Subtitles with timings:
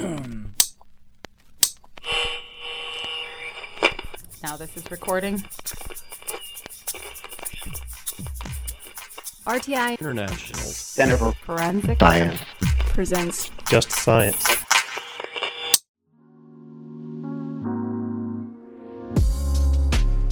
[4.42, 5.36] now this is recording.
[9.44, 12.40] RTI International Center for Forensic Science.
[12.94, 14.42] presents Just Science.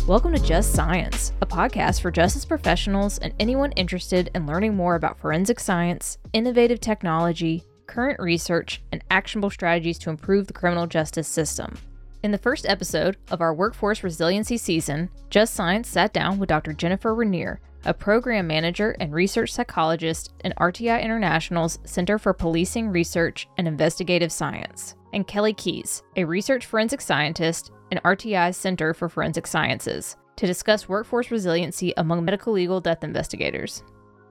[0.07, 4.95] Welcome to Just Science, a podcast for justice professionals and anyone interested in learning more
[4.95, 11.27] about forensic science, innovative technology, current research, and actionable strategies to improve the criminal justice
[11.27, 11.77] system.
[12.23, 16.73] In the first episode of our Workforce Resiliency season, Just Science sat down with Dr.
[16.73, 23.49] Jennifer Rineer, a program manager and research psychologist in RTI International's Center for Policing Research
[23.57, 29.47] and Investigative Science, and Kelly Keyes, a research forensic scientist in RTI's Center for Forensic
[29.47, 33.83] Sciences, to discuss workforce resiliency among medicolegal death investigators.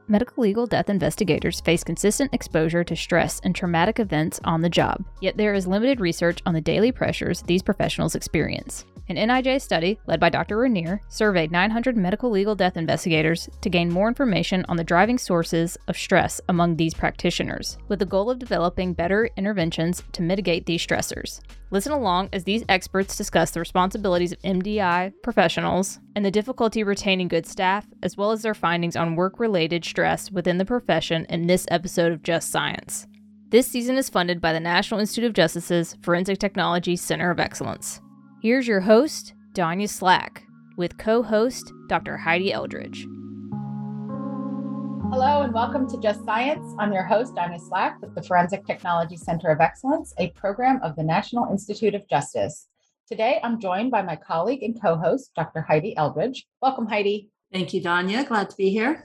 [0.10, 5.36] Medicolegal death investigators face consistent exposure to stress and traumatic events on the job, yet
[5.36, 8.86] there is limited research on the daily pressures these professionals experience.
[9.10, 10.58] An NIJ study, led by Dr.
[10.58, 15.98] Rineer, surveyed 900 medicolegal death investigators to gain more information on the driving sources of
[15.98, 21.40] stress among these practitioners, with the goal of developing better interventions to mitigate these stressors.
[21.72, 27.30] Listen along as these experts discuss the responsibilities of MDI professionals and the difficulty retaining
[27.30, 31.48] good staff, as well as their findings on work related stress within the profession in
[31.48, 33.08] this episode of Just Science.
[33.52, 38.02] This season is funded by the National Institute of Justice's Forensic Technology Center of Excellence.
[38.40, 40.44] Here's your host, Danya Slack,
[40.78, 42.18] with co host Dr.
[42.18, 43.08] Heidi Eldridge.
[45.10, 46.76] Hello and welcome to Just Science.
[46.78, 50.96] I'm your host, Danya Slack, with the Forensic Technology Center of Excellence, a program of
[50.96, 52.68] the National Institute of Justice.
[53.08, 55.62] Today, I'm joined by my colleague and co host, Dr.
[55.62, 56.46] Heidi Eldridge.
[56.62, 57.32] Welcome, Heidi.
[57.52, 58.28] Thank you, Danya.
[58.28, 59.04] Glad to be here.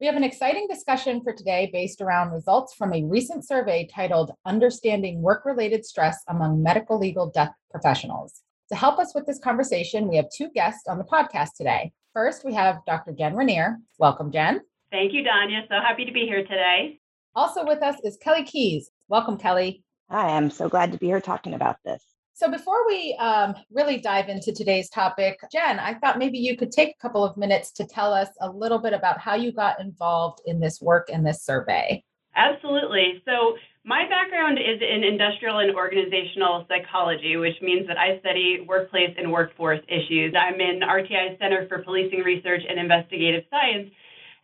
[0.00, 4.32] We have an exciting discussion for today based around results from a recent survey titled
[4.46, 8.40] Understanding Work Related Stress Among Medicolegal Death Professionals.
[8.70, 11.92] To help us with this conversation, we have two guests on the podcast today.
[12.14, 13.12] First, we have Dr.
[13.12, 13.76] Jen Rineer.
[13.98, 14.62] Welcome, Jen.
[14.90, 15.68] Thank you, Danya.
[15.68, 16.98] So happy to be here today.
[17.34, 18.90] Also with us is Kelly Keyes.
[19.08, 19.84] Welcome, Kelly.
[20.08, 22.02] Hi, I'm so glad to be here talking about this.
[22.32, 26.72] So, before we um, really dive into today's topic, Jen, I thought maybe you could
[26.72, 29.80] take a couple of minutes to tell us a little bit about how you got
[29.80, 32.02] involved in this work and this survey.
[32.36, 33.22] Absolutely.
[33.24, 33.56] So,
[33.86, 39.30] my background is in industrial and organizational psychology, which means that I study workplace and
[39.30, 40.34] workforce issues.
[40.34, 43.90] I'm in RTI's Center for Policing Research and Investigative Science.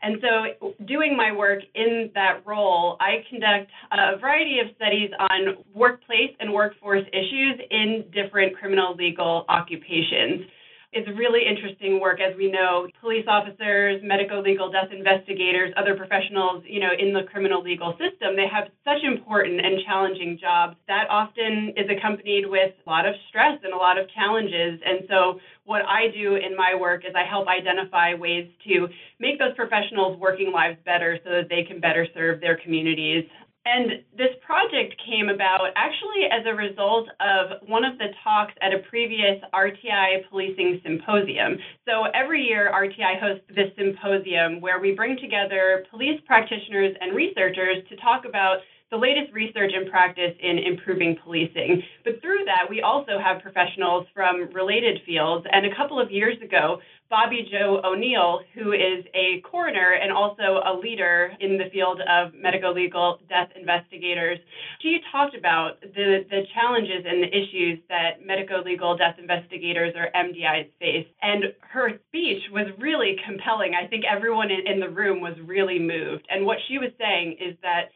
[0.03, 5.65] And so, doing my work in that role, I conduct a variety of studies on
[5.75, 10.47] workplace and workforce issues in different criminal legal occupations.
[10.93, 16.81] It's really interesting work, as we know, police officers, medicolegal death investigators, other professionals, you
[16.81, 21.75] know, in the criminal legal system, they have such important and challenging jobs that often
[21.77, 24.81] is accompanied with a lot of stress and a lot of challenges.
[24.85, 28.89] And so what I do in my work is I help identify ways to
[29.21, 33.31] make those professionals' working lives better so that they can better serve their communities.
[33.67, 38.73] And this project came about actually as a result of one of the talks at
[38.73, 41.59] a previous RTI policing symposium.
[41.87, 47.85] So every year, RTI hosts this symposium where we bring together police practitioners and researchers
[47.91, 48.59] to talk about
[48.91, 51.83] the latest research and practice in improving policing.
[52.03, 55.47] But through that, we also have professionals from related fields.
[55.53, 60.63] And a couple of years ago, Bobbi Jo O'Neal, who is a coroner and also
[60.65, 64.39] a leader in the field of medicolegal death investigators,
[64.81, 70.69] she talked about the, the challenges and the issues that medicolegal death investigators or MDIs
[70.79, 71.07] face.
[71.21, 73.73] And her speech was really compelling.
[73.75, 76.27] I think everyone in, in the room was really moved.
[76.31, 77.91] And what she was saying is that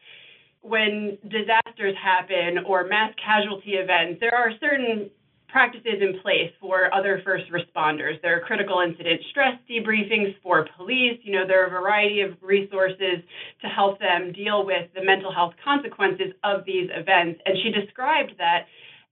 [0.61, 5.09] when disasters happen or mass casualty events, there are certain
[5.55, 8.21] practices in place for other first responders.
[8.21, 11.17] There are critical incident stress debriefings for police.
[11.23, 13.23] You know, there are a variety of resources
[13.61, 17.39] to help them deal with the mental health consequences of these events.
[17.45, 18.65] And she described that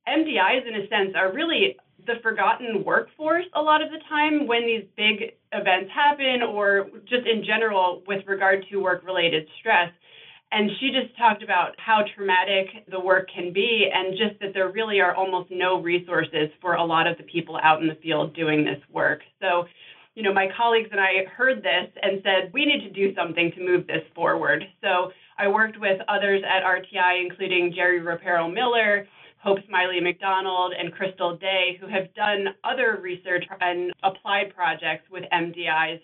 [0.06, 4.65] MDIs, in a sense, are really the forgotten workforce a lot of the time when
[4.65, 9.94] these big events happen or just in general with regard to work related stress.
[10.55, 14.69] And she just talked about how traumatic the work can be and just that there
[14.69, 18.35] really are almost no resources for a lot of the people out in the field
[18.35, 19.21] doing this work.
[19.41, 19.65] So,
[20.13, 23.51] you know, my colleagues and I heard this and said, we need to do something
[23.53, 24.63] to move this forward.
[24.83, 29.07] So I worked with others at RTI, including Jeri Ropero Miller,
[29.41, 35.23] Hope Smiley McDonald, and Crystal Daye, who have done other research and applied projects with
[35.33, 36.00] MDIs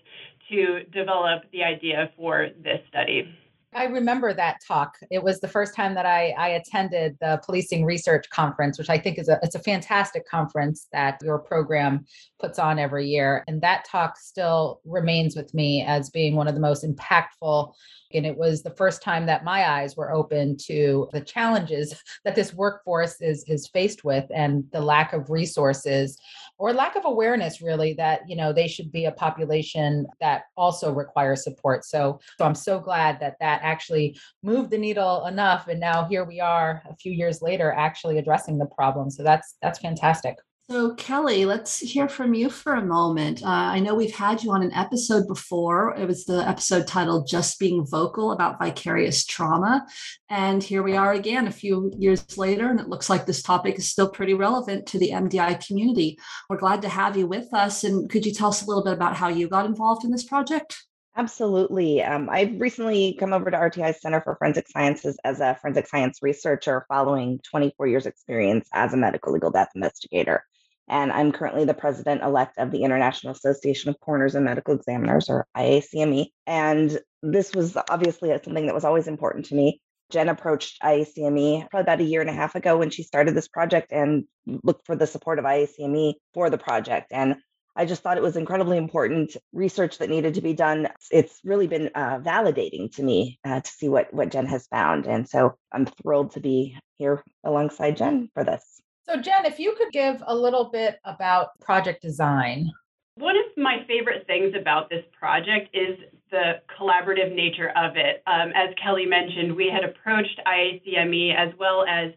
[0.49, 3.31] to develop the idea for this study.
[3.71, 4.97] I remember that talk.
[5.11, 8.97] It was the first time that I, I attended the policing research conference, which I
[8.97, 12.05] think is a it's a fantastic conference that your program
[12.39, 13.43] puts on every year.
[13.47, 17.71] And that talk still remains with me as being one of the most impactful.
[18.11, 21.93] And it was the first time that my eyes were open to the challenges
[22.25, 26.17] that this workforce is is faced with and the lack of resources
[26.59, 30.93] or lack of awareness really that you know they should be a population that also
[30.93, 31.85] requires support.
[31.85, 36.25] So so i'm so glad that that actually moved the needle enough and now here
[36.25, 39.09] we are a few years later actually addressing the problem.
[39.09, 40.35] So that's that's fantastic
[40.69, 43.41] so, Kelly, let's hear from you for a moment.
[43.41, 45.95] Uh, I know we've had you on an episode before.
[45.97, 49.87] It was the episode titled Just Being Vocal about Vicarious Trauma.
[50.29, 53.79] And here we are again a few years later, and it looks like this topic
[53.79, 56.19] is still pretty relevant to the MDI community.
[56.51, 57.83] We're glad to have you with us.
[57.83, 60.23] And could you tell us a little bit about how you got involved in this
[60.23, 60.83] project?
[61.17, 62.03] Absolutely.
[62.03, 66.19] Um, I've recently come over to RTI's Center for Forensic Sciences as a forensic science
[66.21, 70.45] researcher following 24 years' experience as a medicolegal death investigator
[70.89, 75.29] and I'm currently the president elect of the International Association of Coroners and Medical Examiners,
[75.29, 76.27] or IACME.
[76.47, 79.81] And this was obviously something that was always important to me.
[80.11, 83.47] Jen approached IACME probably about a year and a half ago when she started this
[83.47, 84.25] project and
[84.63, 87.11] looked for the support of IACME for the project.
[87.11, 87.35] And
[87.75, 90.89] I just thought it was incredibly important research that needed to be done.
[91.11, 95.05] It's really been uh, validating to me uh, to see what what Jen has found,
[95.05, 98.81] and so I'm thrilled to be here alongside Jen for this.
[99.09, 102.71] So, Jen, if you could give a little bit about project design.
[103.15, 105.97] One of my favorite things about this project is
[106.29, 108.21] the collaborative nature of it.
[108.27, 112.11] Um, as Kelly mentioned, we had approached IACME as well as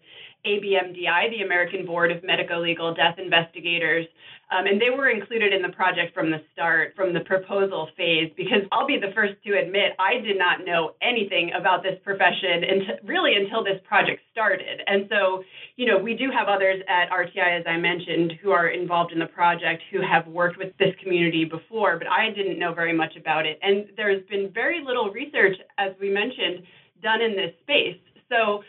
[0.47, 4.07] ABMDI, the American Board of Medico Legal Death Investigators,
[4.53, 8.31] um, and they were included in the project from the start, from the proposal phase,
[8.37, 12.65] because I'll be the first to admit I did not know anything about this profession
[12.65, 14.83] until, really until this project started.
[14.87, 15.43] And so,
[15.77, 19.19] you know, we do have others at RTI, as I mentioned, who are involved in
[19.19, 23.17] the project who have worked with this community before, but I didn't know very much
[23.17, 23.59] about it.
[23.63, 26.63] And there's been very little research, as we mentioned,
[27.03, 27.99] done in this space.
[28.29, 28.63] So,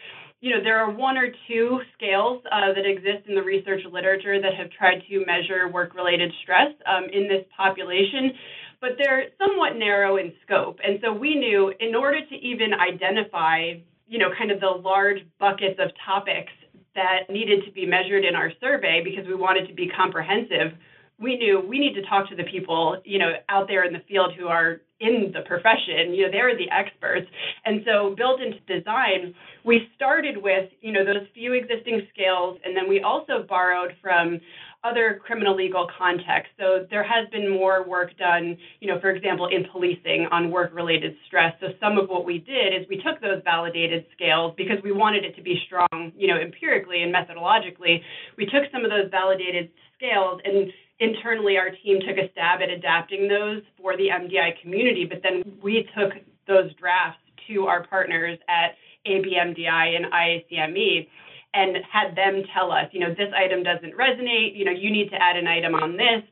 [0.43, 4.41] you know, there are one or two scales uh, that exist in the research literature
[4.41, 8.33] that have tried to measure work-related stress um, in this population,
[8.81, 10.79] but they're somewhat narrow in scope.
[10.83, 13.75] And so we knew in order to even identify,
[14.05, 16.51] you know, kind of the large buckets of topics
[16.93, 20.73] that needed to be measured in our survey because we wanted to be comprehensive,
[21.19, 24.01] we knew we need to talk to the people, you know, out there in the
[24.07, 26.13] field who are in the profession.
[26.13, 27.27] You know, they're the experts.
[27.65, 29.33] And so built into design,
[29.63, 34.39] we started with, you know, those few existing scales, and then we also borrowed from
[34.83, 36.53] other criminal legal contexts.
[36.59, 41.15] So there has been more work done, you know, for example, in policing on work-related
[41.25, 41.53] stress.
[41.61, 45.23] So some of what we did is we took those validated scales because we wanted
[45.23, 48.01] it to be strong, you know, empirically and methodologically.
[48.37, 50.69] We took some of those validated scales and
[51.03, 55.43] internally our team took a stab at adapting those for the MDI community, but then
[55.61, 56.13] we took
[56.47, 61.07] those drafts to our partners at ABMDI and IACME
[61.53, 65.09] and had them tell us, you know, this item doesn't resonate, you know, you need
[65.09, 66.23] to add an item on this.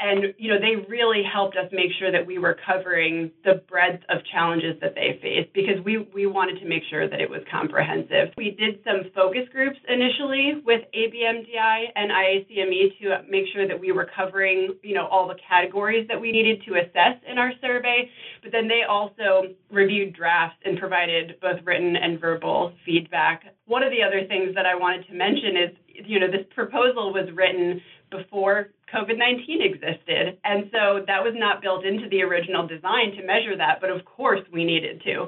[0.00, 4.02] And, you know, they really helped us make sure that we were covering the breadth
[4.08, 7.42] of challenges that they faced because we, we wanted to make sure that it was
[7.50, 8.34] comprehensive.
[8.36, 13.92] We did some focus groups initially with ABMDI and IACME to make sure that we
[13.92, 18.10] were covering, you know, all the categories that we needed to assess in our survey.
[18.42, 23.44] But then they also reviewed drafts and provided both written and verbal feedback.
[23.66, 25.70] One of the other things that I wanted to mention is,
[26.06, 27.80] you know, this proposal was written
[28.12, 30.38] before COVID 19 existed.
[30.44, 34.04] And so that was not built into the original design to measure that, but of
[34.04, 35.26] course we needed to.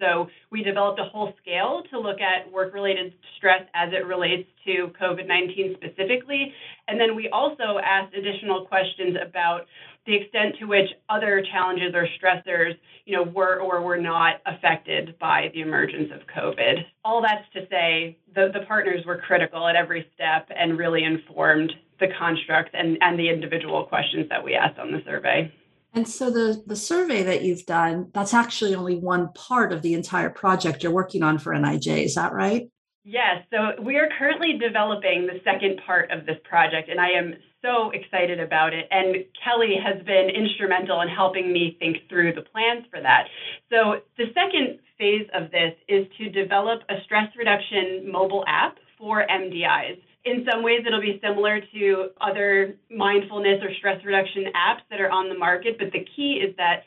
[0.00, 4.48] So we developed a whole scale to look at work related stress as it relates
[4.66, 6.52] to COVID 19 specifically.
[6.88, 9.66] And then we also asked additional questions about
[10.06, 12.74] the extent to which other challenges or stressors,
[13.06, 16.84] you know, were or were not affected by the emergence of COVID.
[17.04, 21.72] All that's to say the, the partners were critical at every step and really informed
[22.00, 25.52] the construct and, and the individual questions that we asked on the survey.
[25.94, 29.94] And so the, the survey that you've done, that's actually only one part of the
[29.94, 32.68] entire project you're working on for NIJ, is that right?
[33.04, 33.44] Yes.
[33.52, 37.34] So we are currently developing the second part of this project, and I am
[37.64, 38.86] so excited about it.
[38.90, 43.24] And Kelly has been instrumental in helping me think through the plans for that.
[43.70, 49.26] So the second phase of this is to develop a stress reduction mobile app for
[49.26, 55.00] MDIs in some ways it'll be similar to other mindfulness or stress reduction apps that
[55.00, 56.84] are on the market, but the key is that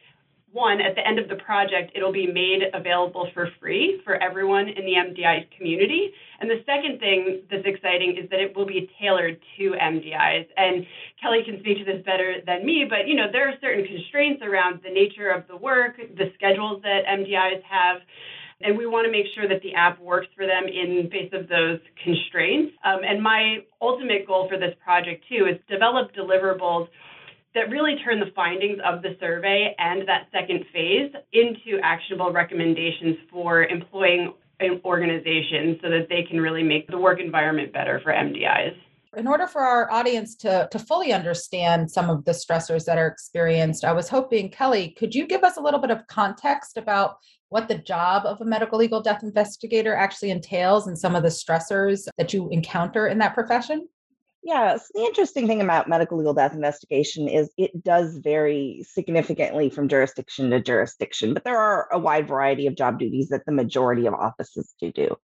[0.58, 4.68] one, at the end of the project, it'll be made available for free for everyone
[4.68, 6.10] in the MDI community.
[6.42, 10.48] And the second thing that's exciting is that it will be tailored to MDIs.
[10.58, 10.86] And
[11.22, 14.42] Kelly can speak to this better than me, but you know, there are certain constraints
[14.42, 18.02] around the nature of the work, the schedules that MDIs have.
[18.62, 21.48] And we want to make sure that the app works for them in face of
[21.48, 22.74] those constraints.
[22.84, 26.90] Um, and my ultimate goal for this project, too, is develop deliverables
[27.58, 33.18] that really turn the findings of the survey and that second phase into actionable recommendations
[33.32, 34.32] for employing
[34.86, 38.76] organizations so that they can really make the work environment better for MDIs.
[39.16, 43.08] In order for our audience to, to fully understand some of the stressors that are
[43.08, 47.16] experienced, I was hoping, Kelly, could you give us a little bit of context about
[47.50, 52.08] what the job of a medicolegal death investigator actually entails and some of the stressors
[52.20, 53.88] that you encounter in that profession?
[54.48, 59.90] Yeah, so the interesting thing about medicolegal death investigation is it does vary significantly from
[59.90, 64.06] jurisdiction to jurisdiction, but there are a wide variety of job duties that the majority
[64.06, 65.18] of offices do do.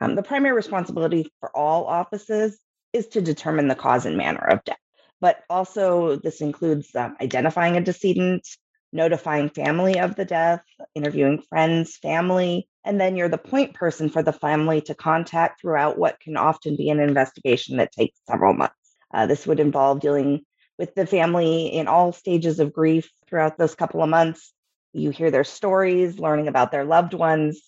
[0.00, 2.58] Um, the primary responsibility for all offices
[2.94, 4.78] is to determine the cause and manner of death,
[5.20, 8.48] but also this includes um, identifying a decedent,
[8.94, 10.62] notifying family of the death,
[10.94, 15.98] interviewing friends, family, and then you're the point person for the family to contact throughout
[15.98, 18.74] what can often be an investigation that takes several months.
[19.12, 20.44] Uh, this would involve dealing
[20.78, 24.52] with the family in all stages of grief throughout those couple of months.
[24.92, 27.60] You hear their stories, learning about their loved ones.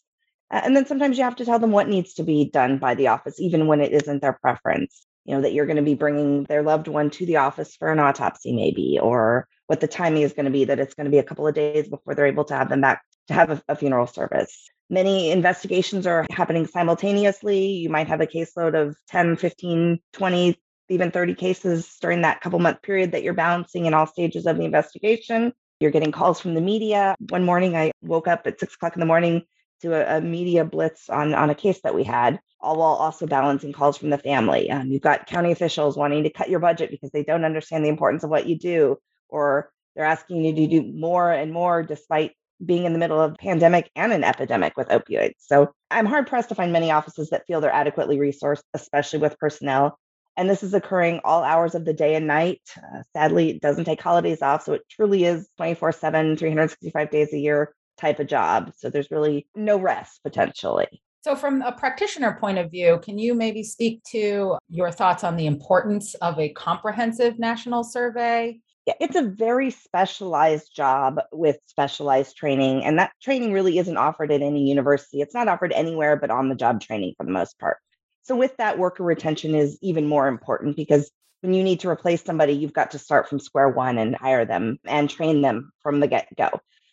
[0.50, 3.08] And then sometimes you have to tell them what needs to be done by the
[3.08, 5.06] office, even when it isn't their preference.
[5.24, 7.92] You know, that you're going to be bringing their loved one to the office for
[7.92, 11.10] an autopsy, maybe, or what the timing is going to be, that it's going to
[11.10, 13.62] be a couple of days before they're able to have them back to have a,
[13.68, 14.68] a funeral service.
[14.92, 17.66] Many investigations are happening simultaneously.
[17.66, 22.58] You might have a caseload of 10, 15, 20, even 30 cases during that couple
[22.58, 25.54] month period that you're balancing in all stages of the investigation.
[25.80, 27.16] You're getting calls from the media.
[27.30, 29.44] One morning, I woke up at six o'clock in the morning
[29.80, 33.26] to a, a media blitz on, on a case that we had, all while also
[33.26, 34.70] balancing calls from the family.
[34.70, 37.88] Um, you've got county officials wanting to cut your budget because they don't understand the
[37.88, 38.98] importance of what you do,
[39.30, 42.32] or they're asking you to do more and more despite
[42.64, 45.34] being in the middle of a pandemic and an epidemic with opioids.
[45.38, 49.38] So I'm hard pressed to find many offices that feel they're adequately resourced, especially with
[49.38, 49.98] personnel.
[50.36, 52.62] And this is occurring all hours of the day and night.
[52.76, 54.64] Uh, sadly, it doesn't take holidays off.
[54.64, 58.72] So it truly is 24 7, 365 days a year type of job.
[58.76, 61.02] So there's really no rest potentially.
[61.22, 65.36] So, from a practitioner point of view, can you maybe speak to your thoughts on
[65.36, 68.58] the importance of a comprehensive national survey?
[68.86, 72.84] Yeah, it's a very specialized job with specialized training.
[72.84, 75.20] And that training really isn't offered at any university.
[75.20, 77.78] It's not offered anywhere but on the job training for the most part.
[78.22, 81.10] So, with that, worker retention is even more important because
[81.42, 84.44] when you need to replace somebody, you've got to start from square one and hire
[84.44, 86.50] them and train them from the get go.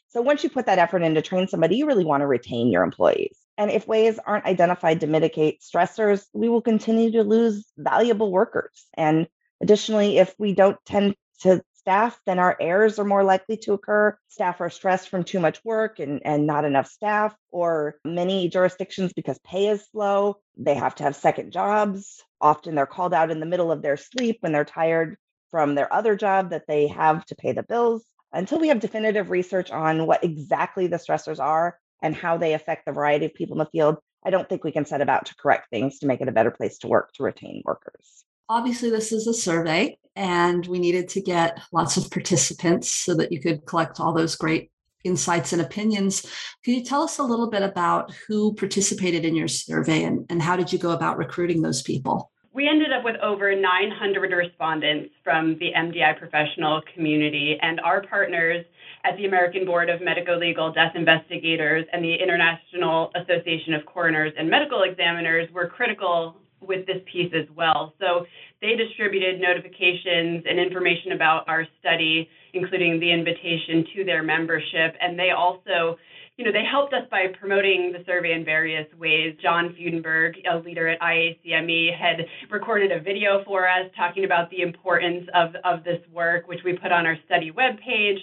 [0.10, 2.72] So, once you put that effort in to train somebody, you really want to retain
[2.72, 3.38] your employees.
[3.58, 8.88] And if ways aren't identified to mitigate stressors, we will continue to lose valuable workers.
[8.96, 9.28] And
[9.62, 14.18] additionally, if we don't tend to staff, then our errors are more likely to occur.
[14.28, 19.14] Staff are stressed from too much work and, and not enough staff, or many jurisdictions,
[19.14, 22.22] because pay is slow, they have to have second jobs.
[22.42, 25.18] Often they're called out in the middle of their sleep when they're tired
[25.52, 28.06] from their other job that they have to pay the bills.
[28.32, 32.86] Until we have definitive research on what exactly the stressors are and how they affect
[32.86, 35.36] the variety of people in the field, I don't think we can set about to
[35.36, 38.26] correct things to make it a better place to work to retain workers.
[38.50, 43.32] Obviously, this is a survey, and we needed to get lots of participants so that
[43.32, 44.70] you could collect all those great
[45.06, 46.26] insights and opinions.
[46.66, 50.42] Can you tell us a little bit about who participated in your survey and, and
[50.42, 52.32] how did you go about recruiting those people?
[52.52, 58.66] We ended up with over 900 respondents from the MDI professional community, and our partners
[59.06, 64.34] at the American Board of Medico Legal Death Investigators and the International Association of Coroners
[64.38, 67.94] and Medical Examiners were critical with this piece as well.
[68.00, 68.26] So
[68.62, 74.96] they distributed notifications and information about our study, including the invitation to their membership.
[75.00, 75.98] And they also,
[76.38, 79.36] you know, they helped us by promoting the survey in various ways.
[79.42, 84.62] John Fudenberg, a leader at IACME, had recorded a video for us talking about the
[84.62, 88.18] importance of, of this work, which we put on our study webpage.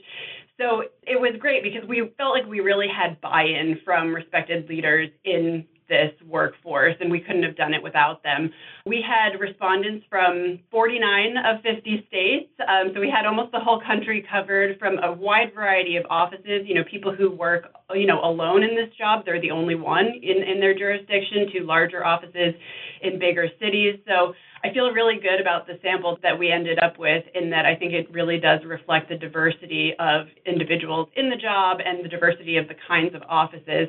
[0.58, 4.68] So it was great because we felt like we really had buy in from respected
[4.68, 8.50] leaders in this workforce, and we couldn't have done it without them.
[8.84, 13.80] We had respondents from 49 of 50 states, um, so we had almost the whole
[13.80, 16.62] country covered from a wide variety of offices.
[16.64, 20.06] You know, people who work, you know, alone in this job, they're the only one
[20.06, 22.54] in, in their jurisdiction, to larger offices
[23.02, 23.98] in bigger cities.
[24.06, 24.34] So
[24.66, 27.76] I feel really good about the samples that we ended up with in that I
[27.76, 32.56] think it really does reflect the diversity of individuals in the job and the diversity
[32.56, 33.86] of the kinds of offices.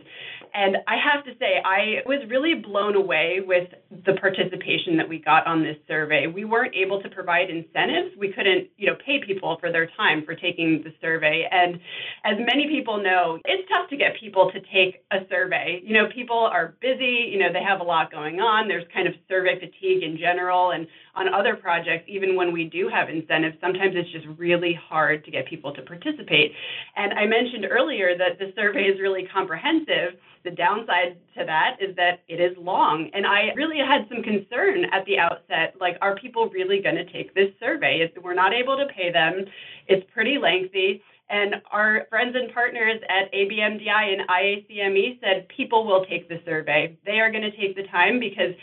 [0.54, 3.70] And I have to say, I was really blown away with
[4.06, 6.28] the participation that we got on this survey.
[6.28, 8.16] We weren't able to provide incentives.
[8.18, 11.48] We couldn't, you know, pay people for their time for taking the survey.
[11.52, 11.80] And
[12.24, 15.82] as many people know, it's tough to get people to take a survey.
[15.84, 18.68] You know, people are busy, you know, they have a lot going on.
[18.68, 20.67] There's kind of survey fatigue in general.
[20.72, 25.26] And on other projects, even when we do have incentives, sometimes it's just really hard
[25.26, 26.52] to get people to participate.
[26.96, 30.20] And I mentioned earlier that the survey is really comprehensive.
[30.44, 33.10] The downside to that is that it is long.
[33.14, 37.06] And I really had some concern at the outset like, are people really going to
[37.12, 38.00] take this survey?
[38.02, 39.46] If we're not able to pay them,
[39.88, 41.02] it's pretty lengthy.
[41.30, 46.98] And our friends and partners at ABMDI and IACME said people will take the survey.
[47.06, 48.56] They are going to take the time because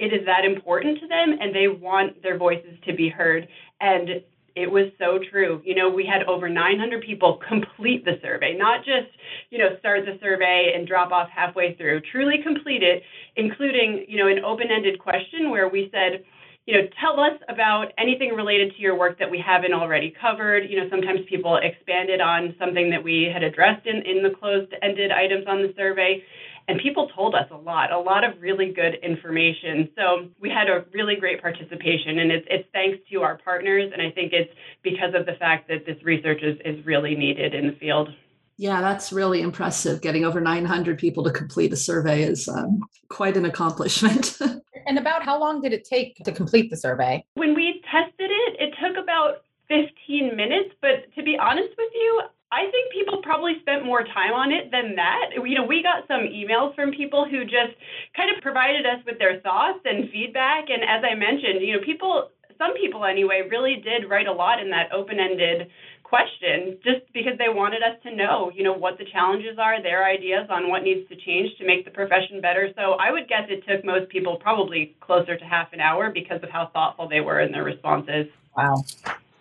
[0.00, 3.46] it is that important to them and they want their voices to be heard.
[3.80, 4.24] And
[4.56, 5.60] it was so true.
[5.64, 9.12] You know, we had over 900 people complete the survey, not just,
[9.50, 13.02] you know, start the survey and drop off halfway through, truly complete it,
[13.36, 16.24] including, you know, an open ended question where we said,
[16.66, 20.68] you know, tell us about anything related to your work that we haven't already covered.
[20.68, 24.72] You know, sometimes people expanded on something that we had addressed in, in the closed
[24.82, 26.22] ended items on the survey
[26.70, 29.88] and people told us a lot, a lot of really good information.
[29.96, 34.00] So we had a really great participation, and it's, it's thanks to our partners, and
[34.00, 34.52] I think it's
[34.84, 38.10] because of the fact that this research is, is really needed in the field.
[38.56, 40.00] Yeah, that's really impressive.
[40.00, 44.38] Getting over 900 people to complete a survey is um, quite an accomplishment.
[44.86, 47.24] and about how long did it take to complete the survey?
[47.34, 52.22] When we tested it, it took about 15 minutes, but to be honest with you,
[52.52, 55.30] I think people probably spent more time on it than that.
[55.38, 57.78] You know, we got some emails from people who just
[58.16, 60.66] kind of provided us with their thoughts and feedback.
[60.68, 64.58] And as I mentioned, you know, people, some people anyway, really did write a lot
[64.58, 65.70] in that open ended
[66.02, 70.04] question just because they wanted us to know, you know, what the challenges are, their
[70.04, 72.68] ideas on what needs to change to make the profession better.
[72.74, 76.42] So I would guess it took most people probably closer to half an hour because
[76.42, 78.26] of how thoughtful they were in their responses.
[78.56, 78.82] Wow.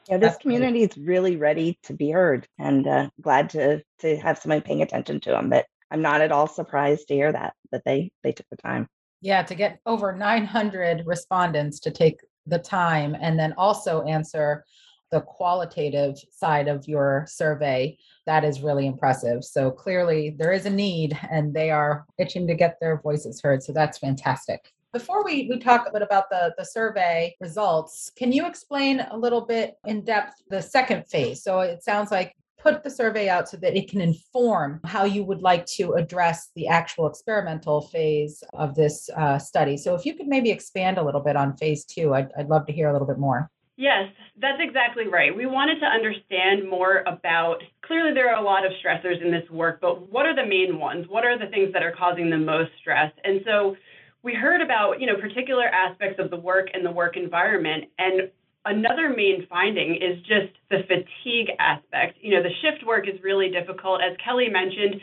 [0.09, 4.39] Yeah, this community is really ready to be heard, and uh, glad to to have
[4.39, 5.49] somebody paying attention to them.
[5.49, 8.87] But I'm not at all surprised to hear that that they they took the time.
[9.21, 14.65] Yeah, to get over 900 respondents to take the time and then also answer
[15.11, 17.95] the qualitative side of your survey
[18.25, 22.53] that is really impressive so clearly there is a need and they are itching to
[22.53, 26.53] get their voices heard so that's fantastic before we, we talk a bit about the,
[26.57, 31.43] the survey results, can you explain a little bit in depth the second phase?
[31.43, 35.23] So it sounds like put the survey out so that it can inform how you
[35.23, 39.77] would like to address the actual experimental phase of this uh, study.
[39.77, 42.65] So if you could maybe expand a little bit on phase two, I'd, I'd love
[42.65, 43.49] to hear a little bit more.
[43.77, 44.09] Yes,
[44.41, 45.33] that's exactly right.
[45.33, 49.49] We wanted to understand more about clearly there are a lot of stressors in this
[49.49, 51.05] work, but what are the main ones?
[51.07, 53.13] What are the things that are causing the most stress?
[53.23, 53.77] And so
[54.23, 57.85] we heard about, you know, particular aspects of the work and the work environment.
[57.97, 58.29] And
[58.65, 62.17] another main finding is just the fatigue aspect.
[62.21, 64.01] You know, the shift work is really difficult.
[64.01, 64.95] As Kelly mentioned,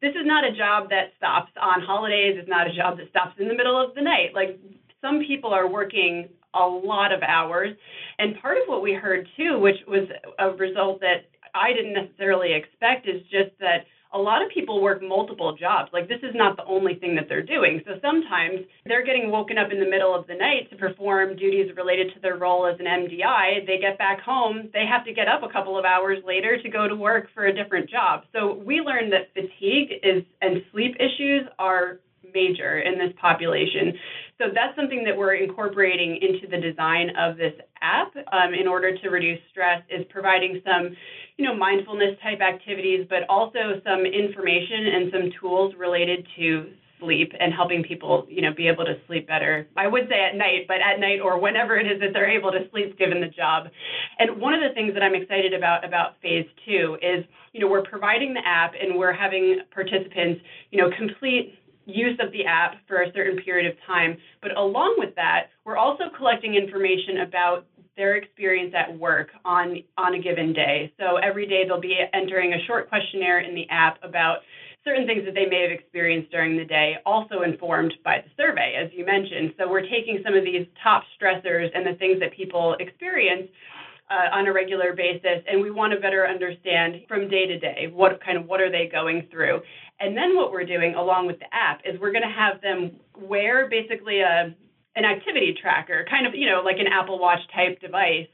[0.00, 2.36] this is not a job that stops on holidays.
[2.38, 4.34] It's not a job that stops in the middle of the night.
[4.34, 4.58] Like
[5.00, 7.76] some people are working a lot of hours.
[8.18, 10.08] And part of what we heard too, which was
[10.38, 13.84] a result that I didn't necessarily expect, is just that
[14.14, 15.90] a lot of people work multiple jobs.
[15.92, 17.80] Like this is not the only thing that they're doing.
[17.86, 21.74] So sometimes they're getting woken up in the middle of the night to perform duties
[21.76, 23.66] related to their role as an MDI.
[23.66, 26.68] They get back home, they have to get up a couple of hours later to
[26.68, 28.24] go to work for a different job.
[28.32, 32.00] So we learned that fatigue is and sleep issues are
[32.34, 33.94] major in this population.
[34.42, 38.96] So that's something that we're incorporating into the design of this app um, in order
[38.98, 40.96] to reduce stress is providing some,
[41.36, 47.32] you know, mindfulness type activities, but also some information and some tools related to sleep
[47.38, 49.68] and helping people, you know, be able to sleep better.
[49.76, 52.50] I would say at night, but at night or whenever it is that they're able
[52.50, 53.68] to sleep given the job.
[54.18, 57.68] And one of the things that I'm excited about about phase two is, you know,
[57.68, 61.58] we're providing the app and we're having participants, you know, complete
[61.94, 64.16] use of the app for a certain period of time.
[64.40, 70.14] But along with that, we're also collecting information about their experience at work on, on
[70.14, 70.92] a given day.
[70.98, 74.38] So every day they'll be entering a short questionnaire in the app about
[74.84, 78.74] certain things that they may have experienced during the day, also informed by the survey,
[78.74, 79.54] as you mentioned.
[79.58, 83.48] So we're taking some of these top stressors and the things that people experience
[84.10, 87.88] uh, on a regular basis, and we want to better understand from day to day
[87.92, 89.60] what kind of what are they going through.
[90.02, 92.96] And then what we're doing along with the app is we're going to have them
[93.16, 94.54] wear basically a
[94.94, 98.26] an activity tracker, kind of, you know, like an Apple Watch type device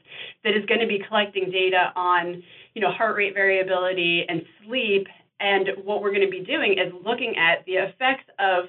[0.43, 5.07] that is going to be collecting data on, you know, heart rate variability and sleep.
[5.39, 8.65] And what we're going to be doing is looking at the effects of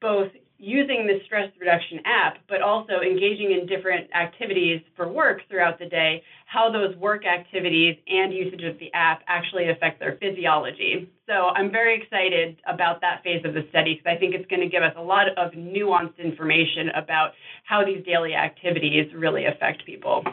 [0.00, 0.30] both
[0.64, 5.86] using the stress reduction app, but also engaging in different activities for work throughout the
[5.86, 11.10] day, how those work activities and usage of the app actually affect their physiology.
[11.26, 14.60] So I'm very excited about that phase of the study because I think it's going
[14.60, 17.32] to give us a lot of nuanced information about
[17.64, 20.24] how these daily activities really affect people.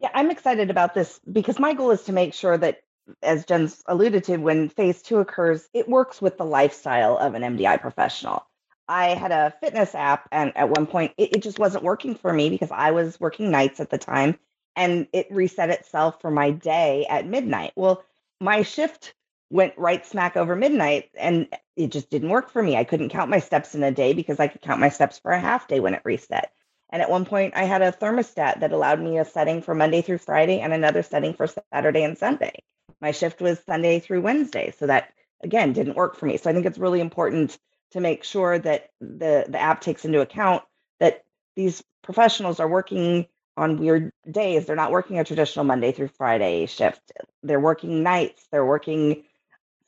[0.00, 2.80] Yeah, I'm excited about this because my goal is to make sure that
[3.22, 7.42] as Jen's alluded to, when phase two occurs, it works with the lifestyle of an
[7.42, 8.46] MDI professional
[8.88, 12.32] I had a fitness app, and at one point, it, it, just wasn't working for
[12.32, 14.38] me because I was working nights at the time,
[14.76, 17.72] and it reset itself for my day at midnight.
[17.76, 18.04] Well,
[18.40, 19.14] my shift
[19.50, 22.76] went right smack over midnight, and it just didn't work for me.
[22.76, 25.30] I couldn't count my steps in a day because I could count my steps for
[25.30, 26.52] a half day when it reset.
[26.90, 30.02] And at one point, I had a thermostat that allowed me a setting for Monday
[30.02, 32.62] through Friday and another setting for Saturday and Sunday.
[33.00, 34.74] My shift was Sunday through Wednesday.
[34.78, 36.36] So that, again, didn't work for me.
[36.36, 37.58] So I think it's really important
[37.92, 40.62] to make sure that the the app takes into account
[41.00, 41.24] that
[41.56, 43.26] these professionals are working
[43.56, 44.66] on weird days.
[44.66, 47.12] They're not working a traditional Monday through Friday shift.
[47.42, 48.46] They're working nights.
[48.50, 49.24] They're working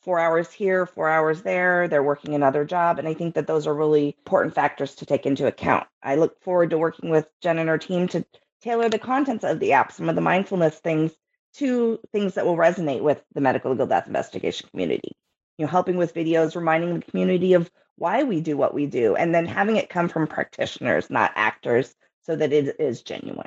[0.02, 1.88] four hours here, four hours there.
[1.88, 2.98] They're working another job.
[2.98, 5.86] And I think that those are really important factors to take into account.
[6.02, 8.24] I look forward to working with Jen and her team to
[8.60, 11.12] tailor the contents of the app, some of the mindfulness things
[11.54, 15.12] to things that will resonate with the medicolegal death investigation community.
[15.58, 19.14] You know, helping with videos, reminding the community of why we do what we do,
[19.14, 23.46] and then having it come from practitioners, not actors, so that it is genuine.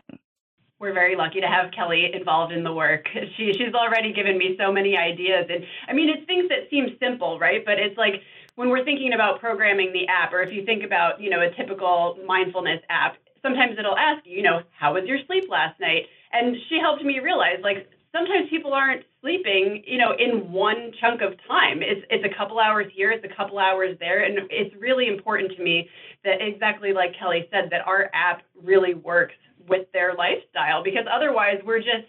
[0.80, 3.08] We're very lucky to have Kelly involved in the work.
[3.36, 5.48] She, she's already given me so many ideas.
[5.50, 7.66] And I mean, it's things that seem simple, right?
[7.66, 8.22] But it's like
[8.56, 11.52] when we're thinking about programming the app, or if you think about, you know, a
[11.56, 16.06] typical mindfulness app, sometimes it'll ask you, you know, how was your sleep last night?
[16.32, 21.22] And she helped me realize, like, sometimes people aren't sleeping, you know, in one chunk
[21.22, 21.82] of time.
[21.82, 25.52] It's it's a couple hours here, it's a couple hours there, and it's really important
[25.58, 25.90] to me
[26.24, 29.36] that exactly like Kelly said that our app really works
[29.68, 32.08] with their lifestyle because otherwise we're just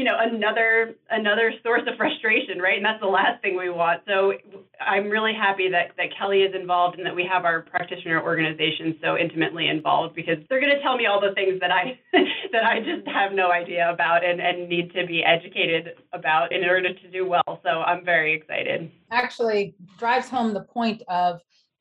[0.00, 2.78] you know another another source of frustration right?
[2.78, 4.00] And that's the last thing we want.
[4.08, 4.32] So
[4.80, 8.98] i'm really happy that that kelly is involved and that we have our practitioner organization
[9.02, 11.98] so intimately involved because they're going to tell me all the things that i
[12.52, 16.64] that i just have no idea about and and need to be educated about in
[16.64, 17.60] order to do well.
[17.62, 18.90] So i'm very excited.
[19.10, 21.40] Actually drives home the point of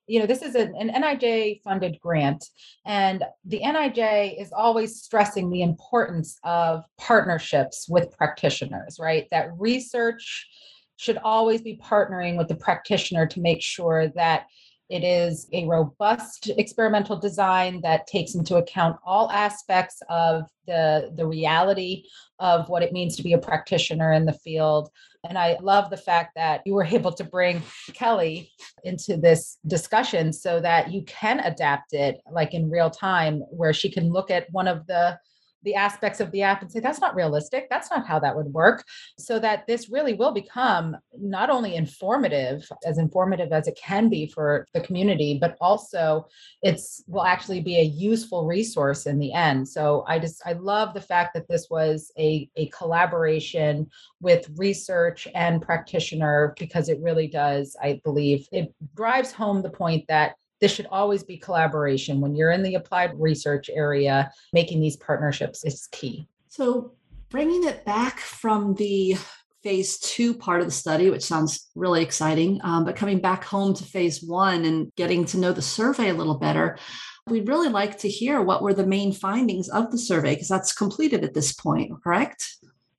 [0.09, 2.43] you know, this is an, an NIJ funded grant,
[2.85, 9.27] and the NIJ is always stressing the importance of partnerships with practitioners, right?
[9.29, 10.49] That research
[10.97, 14.47] should always be partnering with the practitioner to make sure that
[14.89, 21.27] it is a robust experimental design that takes into account all aspects of the, the
[21.27, 22.05] reality
[22.39, 24.89] of what it means to be a practitioner in the field.
[25.27, 27.61] And I love the fact that you were able to bring
[27.93, 28.51] Kelly
[28.83, 33.91] into this discussion so that you can adapt it like in real time, where she
[33.91, 35.19] can look at one of the
[35.63, 37.67] the aspects of the app and say that's not realistic.
[37.69, 38.83] That's not how that would work.
[39.17, 44.27] So that this really will become not only informative as informative as it can be
[44.27, 46.27] for the community but also
[46.61, 49.67] it's will actually be a useful resource in the end.
[49.67, 53.87] So i just i love the fact that this was a, a collaboration
[54.21, 60.05] with research and practitioner because it really does i believe it drives home the point
[60.07, 62.21] that this should always be collaboration.
[62.21, 66.27] When you're in the applied research area, making these partnerships is key.
[66.47, 66.93] So,
[67.29, 69.15] bringing it back from the
[69.63, 73.73] phase two part of the study, which sounds really exciting, um, but coming back home
[73.73, 76.77] to phase one and getting to know the survey a little better,
[77.27, 80.73] we'd really like to hear what were the main findings of the survey because that's
[80.73, 82.55] completed at this point, correct?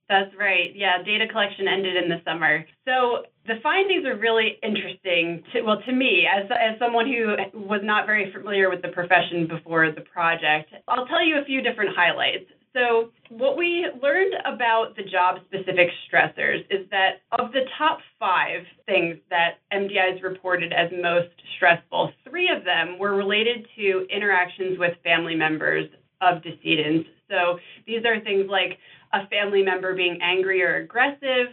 [0.07, 0.75] That's right.
[0.75, 2.65] Yeah, data collection ended in the summer.
[2.85, 5.43] So the findings are really interesting.
[5.53, 9.47] To, well, to me, as as someone who was not very familiar with the profession
[9.47, 12.45] before the project, I'll tell you a few different highlights.
[12.73, 18.63] So, what we learned about the job specific stressors is that of the top five
[18.85, 24.93] things that MDIs reported as most stressful, three of them were related to interactions with
[25.03, 25.89] family members
[26.21, 27.09] of decedents.
[27.29, 28.77] So these are things like
[29.13, 31.47] a family member being angry or aggressive,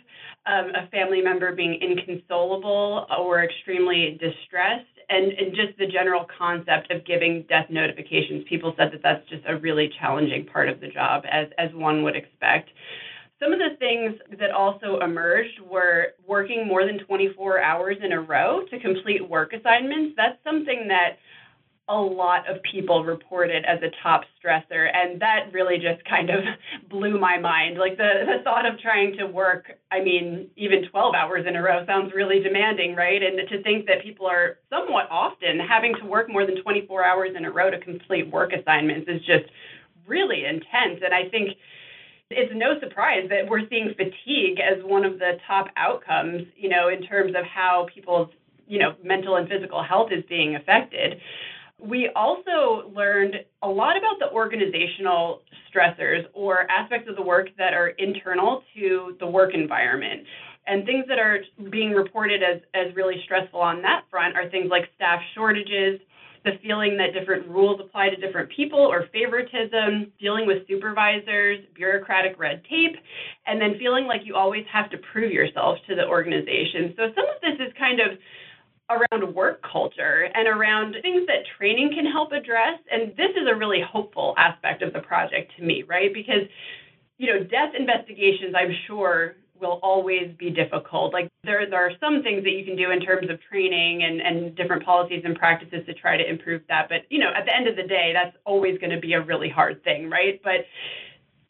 [0.46, 6.90] um, a family member being inconsolable or extremely distressed, and, and just the general concept
[6.90, 8.44] of giving death notifications.
[8.48, 12.02] People said that that's just a really challenging part of the job, as, as one
[12.02, 12.70] would expect.
[13.40, 18.20] Some of the things that also emerged were working more than 24 hours in a
[18.20, 20.14] row to complete work assignments.
[20.16, 21.18] That's something that
[21.88, 26.40] a lot of people reported as a top stressor and that really just kind of
[26.90, 27.78] blew my mind.
[27.78, 31.62] Like the, the thought of trying to work i mean even 12 hours in a
[31.62, 33.22] row sounds really demanding right?
[33.22, 37.30] And to think that people are somewhat often having to work more than 24 hours
[37.36, 39.46] in a row to complete work assignments is just
[40.06, 41.00] really intense.
[41.04, 41.56] And i think
[42.30, 46.88] it's no surprise that we're seeing fatigue as one of the top outcomes you know
[46.88, 48.28] in terms of how people's
[48.66, 51.20] you know mental and physical health is being affected
[51.78, 57.72] we also learned a lot about the organizational stressors or aspects of the work that
[57.72, 60.24] are internal to the work environment.
[60.66, 61.38] And things that are
[61.70, 66.00] being reported as, as really stressful on that front are things like staff shortages,
[66.44, 72.38] the feeling that different rules apply to different people or favoritism, dealing with supervisors, bureaucratic
[72.38, 72.96] red tape,
[73.46, 76.94] and then feeling like you always have to prove yourself to the organization.
[76.96, 78.18] So some of this is kind of
[78.90, 82.78] around work culture and around things that training can help address.
[82.90, 86.12] And this is a really hopeful aspect of the project to me, right?
[86.12, 86.48] Because,
[87.18, 91.12] you know, death investigations, I'm sure, will always be difficult.
[91.12, 94.20] Like there, there are some things that you can do in terms of training and,
[94.20, 96.88] and different policies and practices to try to improve that.
[96.88, 99.20] But, you know, at the end of the day, that's always going to be a
[99.20, 100.40] really hard thing, right?
[100.42, 100.64] But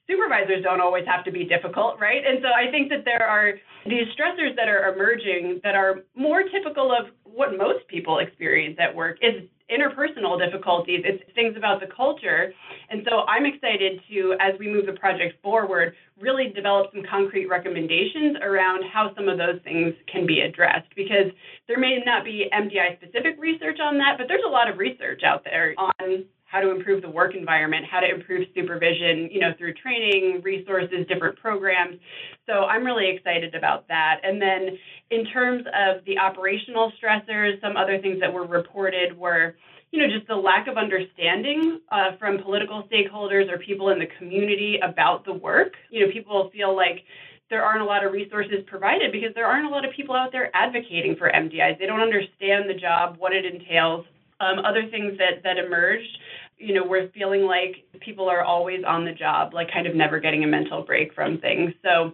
[0.08, 2.22] supervisors don't always have to be difficult, right?
[2.26, 3.54] And so I think that there are
[3.86, 8.94] these stressors that are emerging that are more typical of what most people experience at
[8.94, 11.02] work is interpersonal difficulties.
[11.04, 12.52] It's things about the culture.
[12.88, 17.46] And so I'm excited to, as we move the project forward, really develop some concrete
[17.46, 21.30] recommendations around how some of those things can be addressed because
[21.68, 25.22] there may not be MDI specific research on that, but there's a lot of research
[25.22, 29.52] out there on how to improve the work environment, how to improve supervision, you know,
[29.58, 31.98] through training, resources, different programs.
[32.46, 34.20] So I'm really excited about that.
[34.22, 34.78] And then
[35.10, 39.56] in terms of the operational stressors, some other things that were reported were,
[39.92, 44.08] you know, just the lack of understanding uh, from political stakeholders or people in the
[44.18, 45.74] community about the work.
[45.90, 47.04] You know, people feel like
[47.50, 50.32] there aren't a lot of resources provided because there aren't a lot of people out
[50.32, 51.78] there advocating for MDIs.
[51.78, 54.06] They don't understand the job, what it entails.
[54.40, 56.16] Um, other things that that emerged
[56.58, 60.20] you know, we're feeling like people are always on the job, like kind of never
[60.20, 61.72] getting a mental break from things.
[61.82, 62.12] So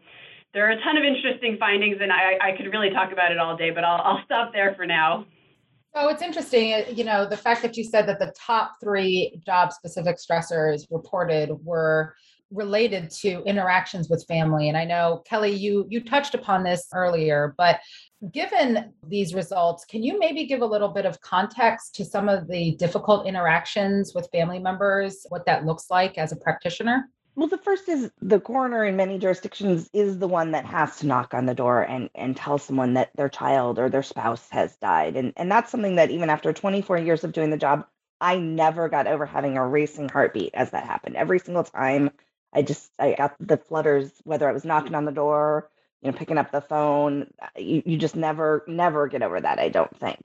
[0.52, 3.38] there are a ton of interesting findings, and I, I could really talk about it
[3.38, 5.26] all day, but I'll, I'll stop there for now.
[5.94, 9.40] So it's interesting, uh, you know, the fact that you said that the top three
[9.46, 12.14] job specific stressors reported were
[12.50, 17.54] related to interactions with family and i know kelly you you touched upon this earlier
[17.57, 17.80] but
[18.32, 22.46] given these results can you maybe give a little bit of context to some of
[22.48, 27.58] the difficult interactions with family members what that looks like as a practitioner well the
[27.58, 31.46] first is the coroner in many jurisdictions is the one that has to knock on
[31.46, 35.32] the door and and tell someone that their child or their spouse has died and
[35.37, 37.87] and that's something that even after 24 years of doing the job
[38.20, 41.16] I never got over having a racing heartbeat as that happened.
[41.16, 42.10] Every single time
[42.54, 45.68] I just I got the flutters whether I was knocking on the door,
[46.04, 47.32] you know, picking up the phone.
[47.40, 49.58] Uh, you, you just never never get over that.
[49.58, 50.20] I don't think.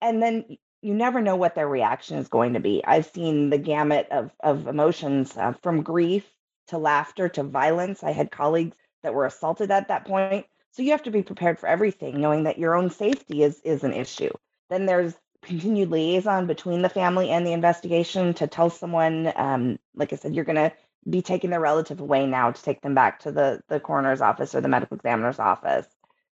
[0.00, 2.82] And then you never know what their reaction is going to be.
[2.84, 6.26] I've seen the gamut of of emotions uh, from grief
[6.68, 8.02] to laughter to violence.
[8.02, 10.46] I had colleagues that were assaulted at that point.
[10.72, 13.84] So you have to be prepared for everything, knowing that your own safety is is
[13.84, 14.30] an issue.
[14.70, 20.12] Then there's continued liaison between the family and the investigation to tell someone, um, like
[20.12, 20.72] I said, you're going to
[21.08, 24.54] be taking their relative away now to take them back to the the coroner's office
[24.54, 25.86] or the medical examiner's office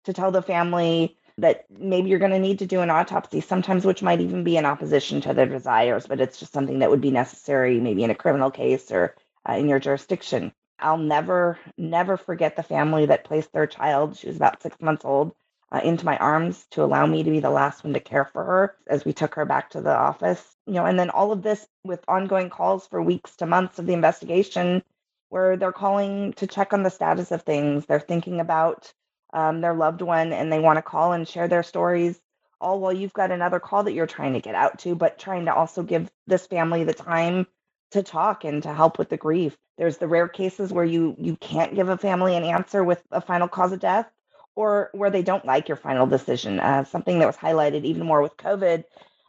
[0.04, 3.84] to tell the family that maybe you're going to need to do an autopsy sometimes
[3.84, 7.00] which might even be in opposition to their desires but it's just something that would
[7.00, 9.14] be necessary maybe in a criminal case or
[9.48, 10.52] uh, in your jurisdiction.
[10.78, 15.04] I'll never never forget the family that placed their child she was about six months
[15.04, 15.34] old
[15.74, 18.44] uh, into my arms to allow me to be the last one to care for
[18.44, 20.56] her as we took her back to the office.
[20.66, 23.86] You know, and then all of this with ongoing calls for weeks to months of
[23.86, 24.84] the investigation
[25.30, 27.86] where they're calling to check on the status of things.
[27.86, 28.92] They're thinking about
[29.32, 32.20] um, their loved one and they want to call and share their stories,
[32.60, 35.46] all while you've got another call that you're trying to get out to, but trying
[35.46, 37.48] to also give this family the time
[37.90, 39.56] to talk and to help with the grief.
[39.76, 43.20] There's the rare cases where you you can't give a family an answer with a
[43.20, 44.08] final cause of death
[44.56, 46.60] or where they don't like your final decision.
[46.60, 48.84] Uh, something that was highlighted even more with COVID,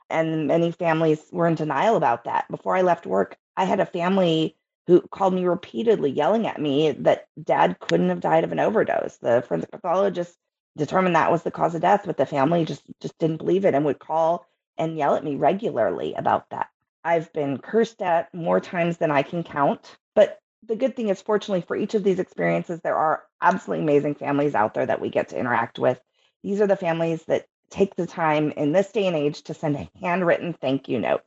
[0.10, 2.50] and many families were in denial about that.
[2.50, 4.56] Before I left work, I had a family
[4.88, 9.18] who called me repeatedly yelling at me that dad couldn't have died of an overdose.
[9.18, 10.38] The forensic pathologist
[10.78, 13.74] determined that was the cause of death, but the family just just didn't believe it
[13.74, 14.46] and would call
[14.78, 16.70] and yell at me regularly about that.
[17.04, 19.98] I've been cursed at more times than I can count.
[20.16, 24.16] But the good thing is, fortunately, for each of these experiences, there are absolutely amazing
[24.16, 26.00] families out there that we get to interact with.
[26.44, 29.76] These are the families that take the time in this day and age to send
[29.76, 31.24] a handwritten thank you note.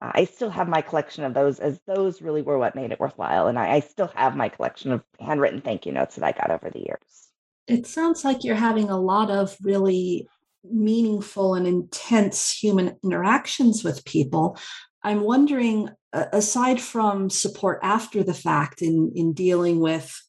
[0.00, 3.00] Uh, I still have my collection of those, as those really were what made it
[3.00, 3.46] worthwhile.
[3.46, 6.50] And I, I still have my collection of handwritten thank you notes that I got
[6.50, 7.28] over the years.
[7.66, 10.28] It sounds like you're having a lot of really
[10.64, 14.56] meaningful and intense human interactions with people.
[15.02, 20.20] I'm wondering, aside from support after the fact in, in dealing with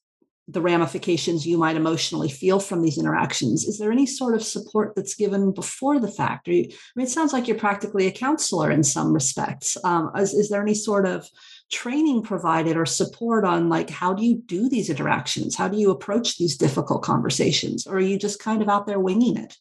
[0.50, 4.94] the ramifications you might emotionally feel from these interactions, is there any sort of support
[4.96, 6.48] that's given before the fact?
[6.48, 9.78] You, I mean, it sounds like you're practically a counselor in some respects.
[9.86, 11.28] Um, is, is there any sort of
[11.72, 15.56] training provided or support on like how do you do these interactions?
[15.56, 17.88] How do you approach these difficult conversations?
[17.88, 19.58] Or are you just kind of out there winging it?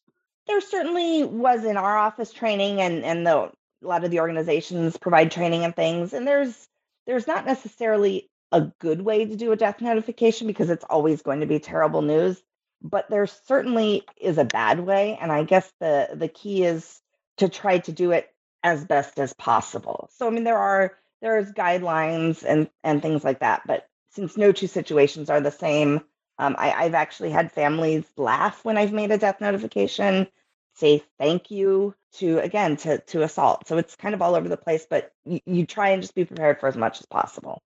[0.48, 3.52] There certainly was in our office training and, and the
[3.82, 6.68] a lot of the organizations provide training and things and there's
[7.06, 11.40] there's not necessarily a good way to do a death notification because it's always going
[11.40, 12.42] to be terrible news
[12.82, 17.00] but there certainly is a bad way and i guess the the key is
[17.38, 18.28] to try to do it
[18.62, 20.08] as best as possible.
[20.12, 24.52] So i mean there are there's guidelines and and things like that but since no
[24.52, 26.02] two situations are the same
[26.38, 30.26] um, I, i've actually had families laugh when i've made a death notification
[30.74, 34.56] say thank you to again to to assault so it's kind of all over the
[34.56, 37.62] place but you, you try and just be prepared for as much as possible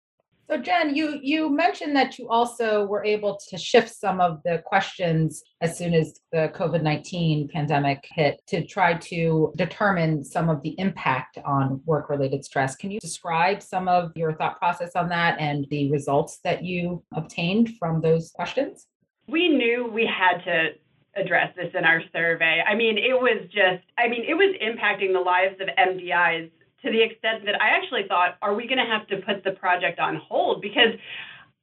[0.48, 4.62] so Jen, you you mentioned that you also were able to shift some of the
[4.64, 10.78] questions as soon as the COVID-19 pandemic hit to try to determine some of the
[10.78, 12.76] impact on work-related stress.
[12.76, 17.02] Can you describe some of your thought process on that and the results that you
[17.12, 18.86] obtained from those questions?
[19.26, 20.68] We knew we had to
[21.16, 22.62] address this in our survey.
[22.66, 26.50] I mean, it was just, I mean, it was impacting the lives of MDIs
[26.82, 29.52] to the extent that I actually thought, are we going to have to put the
[29.52, 30.60] project on hold?
[30.60, 30.92] Because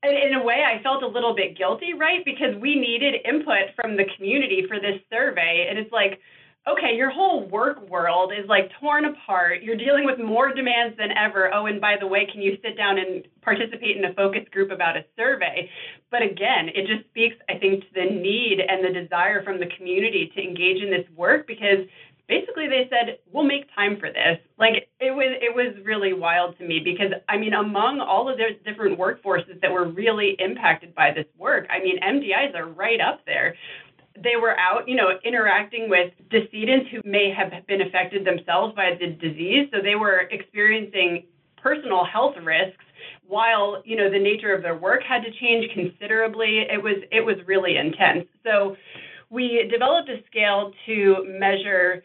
[0.04, 2.26] in a way, I felt a little bit guilty, right?
[2.26, 5.68] Because we needed input from the community for this survey.
[5.70, 6.20] And it's like,
[6.68, 9.64] okay, your whole work world is like torn apart.
[9.64, 11.54] You're dealing with more demands than ever.
[11.54, 14.72] Oh, and by the way, can you sit down and participate in a focus group
[14.72, 15.70] about a survey?
[16.10, 19.68] But again, it just speaks, I think, to the need and the desire from the
[19.78, 21.86] community to engage in this work because
[22.28, 26.58] basically they said we'll make time for this like it was it was really wild
[26.58, 30.96] to me because i mean among all of those different workforces that were really impacted
[30.96, 33.56] by this work i mean mdis are right up there
[34.16, 38.92] they were out, you know, interacting with decedents who may have been affected themselves by
[39.00, 39.70] the disease.
[39.74, 41.26] So they were experiencing
[41.58, 42.84] personal health risks
[43.28, 46.60] while, you know, the nature of their work had to change considerably.
[46.70, 48.28] It was it was really intense.
[48.44, 48.76] So
[49.30, 52.04] we developed a scale to measure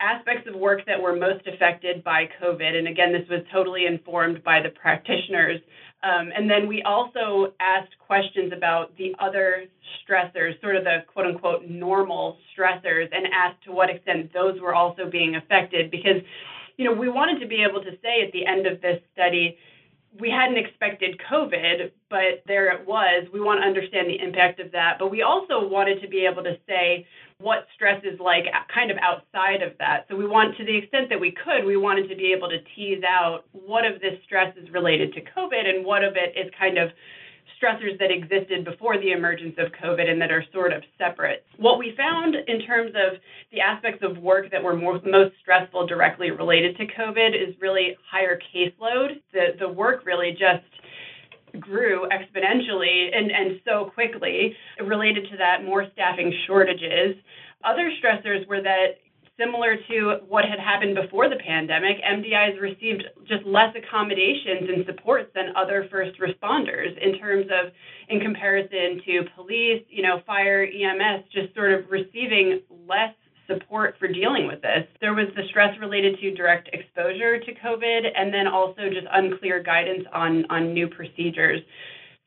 [0.00, 2.74] aspects of work that were most affected by COVID.
[2.74, 5.60] And again, this was totally informed by the practitioners.
[6.02, 9.64] Um, and then we also asked questions about the other
[10.02, 14.74] stressors, sort of the quote unquote normal stressors, and asked to what extent those were
[14.74, 15.90] also being affected.
[15.90, 16.22] Because,
[16.76, 19.58] you know, we wanted to be able to say at the end of this study,
[20.20, 23.26] we hadn't expected COVID, but there it was.
[23.32, 24.98] We want to understand the impact of that.
[24.98, 27.06] But we also wanted to be able to say
[27.38, 30.06] what stress is like kind of outside of that.
[30.08, 32.58] So we want, to the extent that we could, we wanted to be able to
[32.74, 36.50] tease out what of this stress is related to COVID and what of it is
[36.58, 36.90] kind of
[37.60, 41.44] stressors that existed before the emergence of COVID and that are sort of separate.
[41.58, 43.18] What we found in terms of
[43.52, 47.96] the aspects of work that were more, most stressful directly related to COVID is really
[48.10, 49.20] higher caseload.
[49.32, 50.64] The, the work really just
[51.60, 54.54] grew exponentially and, and so quickly
[54.84, 57.16] related to that more staffing shortages.
[57.64, 58.98] Other stressors were that
[59.38, 65.30] similar to what had happened before the pandemic, MDIs received just less accommodations and supports
[65.34, 67.72] than other first responders in terms of,
[68.08, 73.14] in comparison to police, you know, fire, EMS, just sort of receiving less
[73.46, 74.86] support for dealing with this.
[75.00, 79.62] There was the stress related to direct exposure to COVID, and then also just unclear
[79.62, 81.60] guidance on, on new procedures.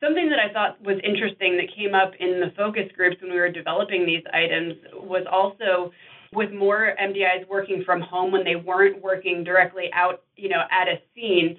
[0.02, 3.38] Something that I thought was interesting that came up in the focus groups when we
[3.38, 5.92] were developing these items was also
[6.32, 10.88] with more MDIs working from home when they weren't working directly out, you know, at
[10.88, 11.56] a scene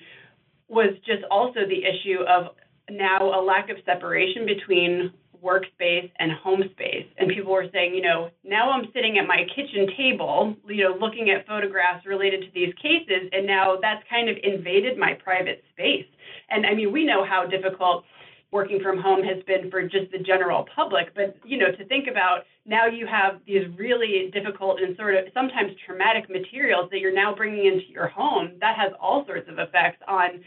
[0.70, 2.56] was just also the issue of
[2.90, 5.12] now a lack of separation between
[5.44, 7.06] workspace and home space.
[7.18, 10.96] And people were saying, you know, now I'm sitting at my kitchen table, you know,
[11.00, 15.64] looking at photographs related to these cases, and now that's kind of invaded my private
[15.74, 16.06] space.
[16.50, 18.06] And I mean, we know how difficult
[18.52, 22.08] working from home has been for just the general public, but you know, to think
[22.10, 27.16] about now you have these really difficult and sort of sometimes traumatic materials that you're
[27.16, 30.44] now bringing into your home, that has all sorts of effects on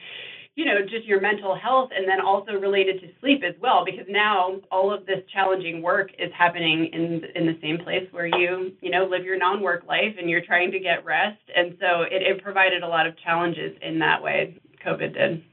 [0.57, 4.07] you know, just your mental health and then also related to sleep as well, because
[4.09, 8.73] now all of this challenging work is happening in in the same place where you,
[8.81, 11.43] you know, live your non-work life and you're trying to get rest.
[11.57, 15.45] And so it, it provided a lot of challenges in that way, COVID did.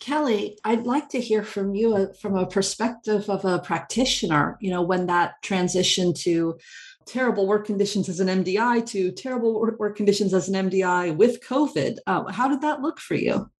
[0.00, 4.70] Kelly, I'd like to hear from you uh, from a perspective of a practitioner, you
[4.70, 6.58] know, when that transition to
[7.06, 11.98] terrible work conditions as an MDI to terrible work conditions as an MDI with COVID.
[12.06, 13.50] Uh, how did that look for you?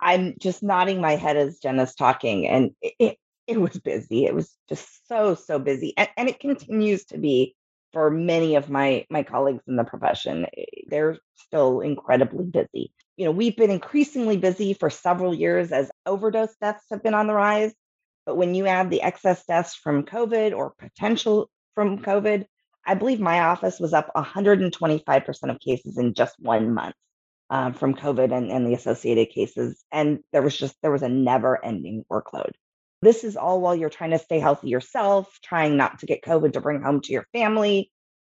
[0.00, 4.24] I'm just nodding my head as Jenna's talking, and it, it, it was busy.
[4.24, 7.54] It was just so so busy, and, and it continues to be
[7.92, 10.46] for many of my my colleagues in the profession.
[10.86, 12.92] They're still incredibly busy.
[13.16, 17.26] You know, we've been increasingly busy for several years as overdose deaths have been on
[17.26, 17.74] the rise.
[18.24, 22.46] But when you add the excess deaths from COVID or potential from COVID,
[22.86, 26.94] I believe my office was up 125% of cases in just one month
[27.50, 29.84] um, from COVID and, and the associated cases.
[29.92, 32.52] And there was just, there was a never ending workload.
[33.02, 36.52] This is all while you're trying to stay healthy yourself, trying not to get COVID
[36.52, 37.90] to bring home to your family,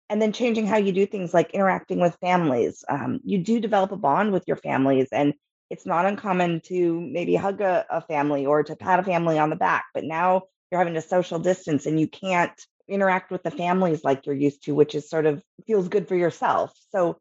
[0.09, 2.85] and then changing how you do things like interacting with families.
[2.89, 5.35] Um, you do develop a bond with your families, and
[5.71, 9.51] it's not uncommon to maybe hug a, a family or to pat a family on
[9.51, 9.87] the back.
[9.93, 12.59] But now you're having to social distance and you can't
[12.89, 16.17] interact with the families like you're used to, which is sort of feels good for
[16.17, 16.73] yourself.
[16.91, 17.19] So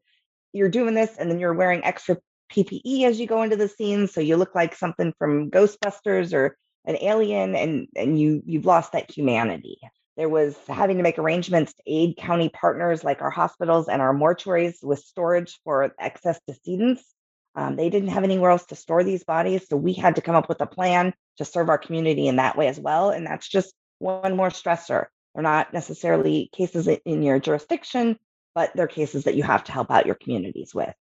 [0.54, 2.18] you're doing this and then you're wearing extra
[2.52, 4.08] PPE as you go into the scene.
[4.08, 8.94] So you look like something from Ghostbusters or an alien and, and you you've lost
[8.94, 9.80] that humanity.
[10.16, 14.16] There was having to make arrangements to aid county partners like our hospitals and our
[14.16, 17.04] mortuaries with storage for excess decedents.
[17.54, 19.68] Um, they didn't have anywhere else to store these bodies.
[19.68, 22.58] So we had to come up with a plan to serve our community in that
[22.58, 23.12] way as well.
[23.12, 25.06] And that's just one more stressor.
[25.34, 28.18] They're not necessarily cases in your jurisdiction,
[28.58, 30.96] but they're cases that you have to help out your communities with.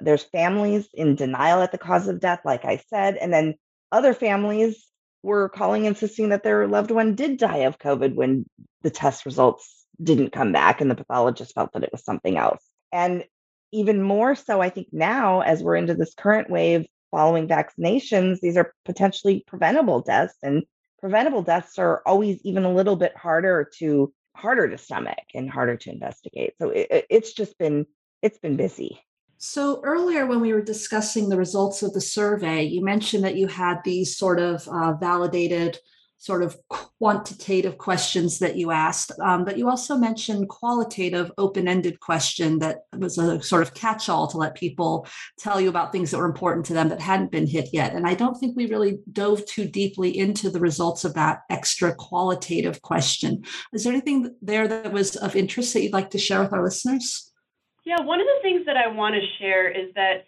[0.00, 3.54] There's families in denial at the cause of death, like I said, and then
[3.90, 4.86] other families
[5.22, 8.44] were calling insisting that their loved one did die of COVID when
[8.82, 12.62] the test results didn't come back and the pathologist felt that it was something else.
[12.92, 13.24] And
[13.72, 18.58] even more so, I think now, as we're into this current wave following vaccinations, these
[18.58, 20.36] are potentially preventable deaths.
[20.42, 20.64] And
[21.00, 25.76] preventable deaths are always even a little bit harder to harder to stomach and harder
[25.76, 26.54] to investigate.
[26.58, 27.86] So it, it's just been
[28.22, 29.00] it's been busy.
[29.38, 33.48] So earlier, when we were discussing the results of the survey, you mentioned that you
[33.48, 35.78] had these sort of uh, validated,
[36.22, 42.60] sort of quantitative questions that you asked, um, but you also mentioned qualitative, open-ended question
[42.60, 45.04] that was a sort of catch-all to let people
[45.36, 47.92] tell you about things that were important to them that hadn't been hit yet.
[47.92, 51.92] And I don't think we really dove too deeply into the results of that extra
[51.92, 53.42] qualitative question.
[53.72, 56.62] Is there anything there that was of interest that you'd like to share with our
[56.62, 57.32] listeners?
[57.84, 60.24] Yeah, one of the things that I want to share is that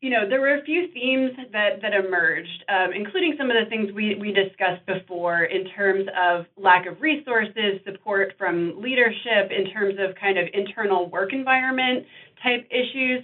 [0.00, 3.68] you know, there were a few themes that, that emerged, um, including some of the
[3.68, 9.70] things we, we discussed before in terms of lack of resources, support from leadership, in
[9.70, 12.06] terms of kind of internal work environment
[12.42, 13.22] type issues.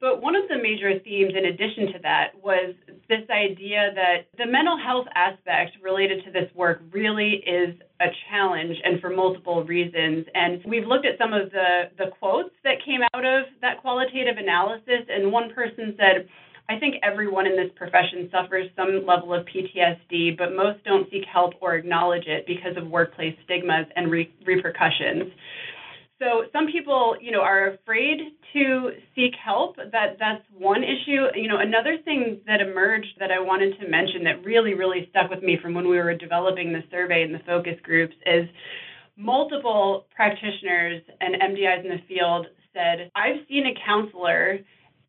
[0.00, 2.74] But one of the major themes, in addition to that, was
[3.08, 8.76] this idea that the mental health aspect related to this work really is a challenge
[8.82, 10.24] and for multiple reasons.
[10.34, 14.38] And we've looked at some of the, the quotes that came out of that qualitative
[14.38, 15.04] analysis.
[15.10, 16.26] And one person said,
[16.70, 21.24] I think everyone in this profession suffers some level of PTSD, but most don't seek
[21.30, 25.32] help or acknowledge it because of workplace stigmas and re- repercussions.
[26.20, 28.20] So some people, you know, are afraid
[28.52, 29.76] to seek help.
[29.76, 31.26] That that's one issue.
[31.34, 35.30] You know, another thing that emerged that I wanted to mention that really, really stuck
[35.30, 38.46] with me from when we were developing the survey and the focus groups is
[39.16, 44.58] multiple practitioners and MDIs in the field said, I've seen a counselor,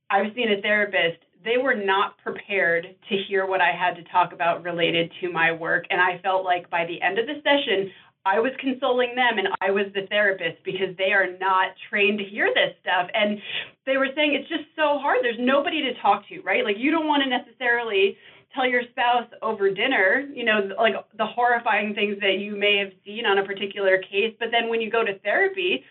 [0.09, 1.19] I've seen a therapist.
[1.43, 5.51] They were not prepared to hear what I had to talk about related to my
[5.51, 5.85] work.
[5.89, 7.91] And I felt like by the end of the session,
[8.25, 12.25] I was consoling them and I was the therapist because they are not trained to
[12.25, 13.09] hear this stuff.
[13.13, 13.41] And
[13.85, 15.19] they were saying it's just so hard.
[15.23, 16.63] There's nobody to talk to, right?
[16.63, 18.17] Like you don't want to necessarily
[18.53, 22.91] tell your spouse over dinner, you know, like the horrifying things that you may have
[23.05, 24.35] seen on a particular case.
[24.39, 25.83] But then when you go to therapy,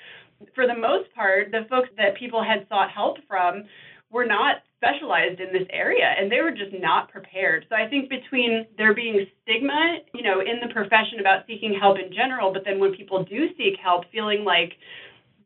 [0.54, 3.64] for the most part, the folks that people had sought help from
[4.10, 7.66] were not specialized in this area and they were just not prepared.
[7.68, 11.98] So I think between there being stigma, you know, in the profession about seeking help
[11.98, 14.72] in general, but then when people do seek help, feeling like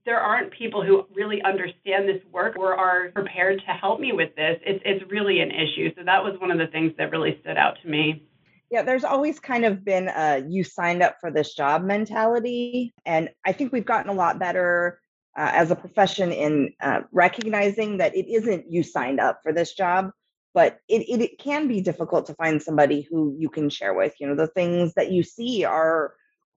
[0.06, 4.34] there aren't people who really understand this work or are prepared to help me with
[4.36, 5.92] this, it's it's really an issue.
[5.96, 8.22] So that was one of the things that really stood out to me.
[8.70, 12.92] Yeah, there's always kind of been a you signed up for this job mentality.
[13.06, 15.00] And I think we've gotten a lot better
[15.36, 19.74] uh, as a profession in uh, recognizing that it isn't you signed up for this
[19.74, 20.10] job,
[20.52, 24.14] but it, it, it can be difficult to find somebody who you can share with.
[24.20, 26.14] You know, the things that you see are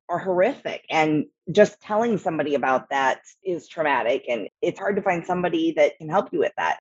[0.09, 5.25] are horrific and just telling somebody about that is traumatic and it's hard to find
[5.25, 6.79] somebody that can help you with that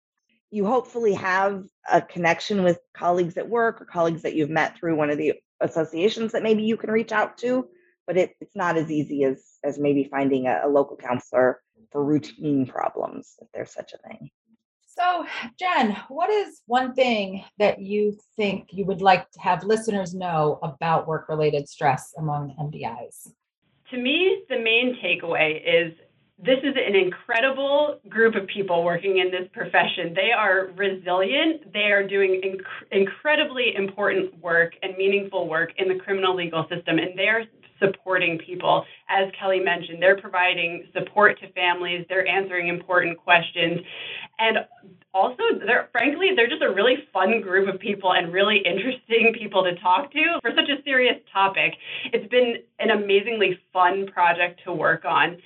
[0.53, 4.95] you hopefully have a connection with colleagues at work or colleagues that you've met through
[4.95, 7.67] one of the associations that maybe you can reach out to
[8.07, 11.61] but it, it's not as easy as as maybe finding a, a local counselor
[11.97, 14.31] for routine problems if there's such a thing
[14.99, 15.27] so,
[15.59, 20.59] Jen, what is one thing that you think you would like to have listeners know
[20.63, 23.31] about work related stress among MDIs?
[23.91, 25.93] To me, the main takeaway is
[26.39, 30.15] this is an incredible group of people working in this profession.
[30.15, 31.73] They are resilient.
[31.73, 36.99] They are doing inc- incredibly important work and meaningful work in the criminal legal system,
[36.99, 37.45] and they're
[37.79, 38.85] supporting people.
[39.09, 43.81] As Kelly mentioned, they're providing support to families, they're answering important questions.
[44.39, 44.59] And
[45.15, 49.65] also, they're frankly, they're just a really fun group of people and really interesting people
[49.65, 51.75] to talk to for such a serious topic.
[52.13, 55.39] It's been an amazingly fun project to work on.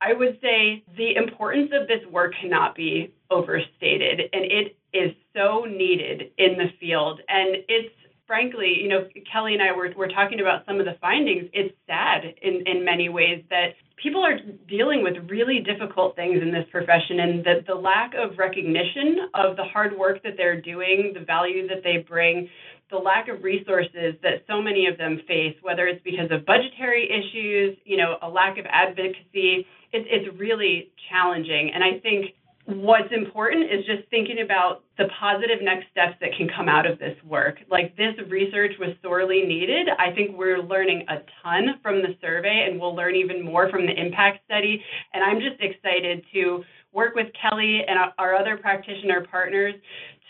[0.00, 5.64] I would say the importance of this work cannot be overstated, and it is so
[5.64, 7.20] needed in the field.
[7.28, 7.94] And it's
[8.30, 11.50] frankly, you know, Kelly and I were, were talking about some of the findings.
[11.52, 16.52] It's sad in, in many ways that people are dealing with really difficult things in
[16.52, 21.10] this profession, and that the lack of recognition of the hard work that they're doing,
[21.12, 22.48] the value that they bring,
[22.88, 27.10] the lack of resources that so many of them face, whether it's because of budgetary
[27.10, 31.72] issues, you know, a lack of advocacy, it, it's really challenging.
[31.74, 32.26] And I think
[32.70, 36.98] what's important is just thinking about the positive next steps that can come out of
[36.98, 37.58] this work.
[37.70, 39.88] Like this research was sorely needed.
[39.98, 43.86] I think we're learning a ton from the survey and we'll learn even more from
[43.86, 44.82] the impact study.
[45.12, 49.74] And I'm just excited to work with Kelly and our other practitioner partners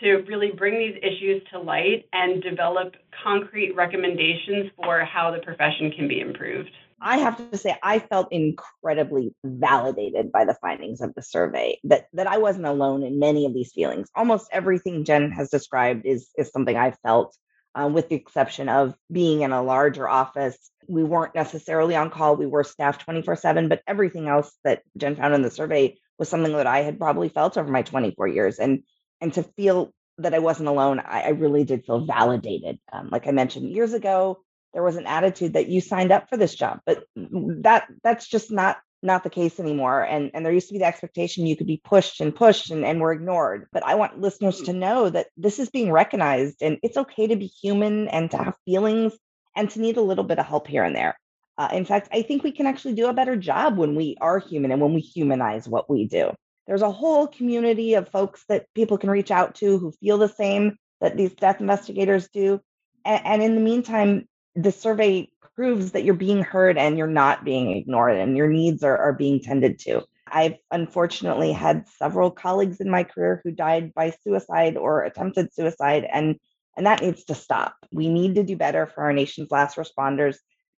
[0.01, 5.91] to really bring these issues to light and develop concrete recommendations for how the profession
[5.91, 6.71] can be improved.
[7.01, 11.79] I have to say, I felt incredibly validated by the findings of the survey.
[11.83, 14.09] That that I wasn't alone in many of these feelings.
[14.15, 17.35] Almost everything Jen has described is is something I felt,
[17.73, 20.57] uh, with the exception of being in a larger office.
[20.87, 22.35] We weren't necessarily on call.
[22.35, 25.97] We were staffed twenty four seven, but everything else that Jen found in the survey
[26.19, 28.59] was something that I had probably felt over my twenty four years.
[28.59, 28.83] And
[29.19, 32.79] and to feel that I wasn't alone, I, I really did feel validated.
[32.93, 34.43] Um, like I mentioned years ago,
[34.73, 38.51] there was an attitude that you signed up for this job but that that's just
[38.51, 40.03] not not the case anymore.
[40.03, 42.85] And and there used to be the expectation you could be pushed and pushed and,
[42.85, 43.67] and were ignored.
[43.71, 47.35] But i want listeners to know that this is being recognized and it's okay to
[47.35, 49.13] be human and to have feelings
[49.55, 51.17] and to need a little bit of help here and there.
[51.57, 54.39] Uh, in fact i think we can actually do a better job when we are
[54.39, 56.31] human and when we humanize what we do.
[56.67, 60.29] There's a whole community of folks that people can reach out to who feel the
[60.29, 62.61] same that these death investigators do.
[63.03, 67.43] And, and in the meantime the survey proves that you're being heard and you're not
[67.43, 70.03] being ignored and your needs are, are being tended to.
[70.27, 76.07] I've unfortunately had several colleagues in my career who died by suicide or attempted suicide,
[76.09, 76.37] and,
[76.77, 77.75] and that needs to stop.
[77.91, 80.37] We need to do better for our nation's last responders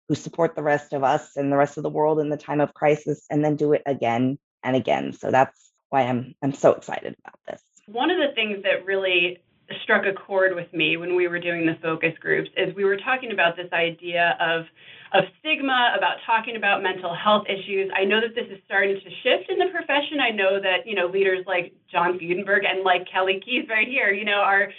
[0.09, 2.61] who support the rest of us and the rest of the world in the time
[2.61, 5.13] of crisis, and then do it again and again.
[5.13, 7.61] So that's why I'm I'm so excited about this.
[7.85, 9.43] One of the things that really
[9.81, 12.97] struck a chord with me when we were doing the focus groups is we were
[12.97, 14.65] talking about this idea of
[15.13, 17.91] of stigma about talking about mental health issues.
[17.95, 20.19] I know that this is starting to shift in the profession.
[20.19, 24.11] I know that you know leaders like John Fudenberg and like Kelly Keyes right here,
[24.11, 24.69] you know, are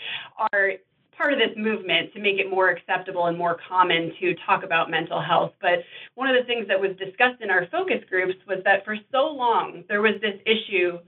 [0.53, 0.73] are
[1.17, 4.91] part of this movement to make it more acceptable and more common to talk about
[4.91, 5.53] mental health.
[5.61, 5.85] But
[6.15, 9.27] one of the things that was discussed in our focus groups was that for so
[9.27, 10.99] long there was this issue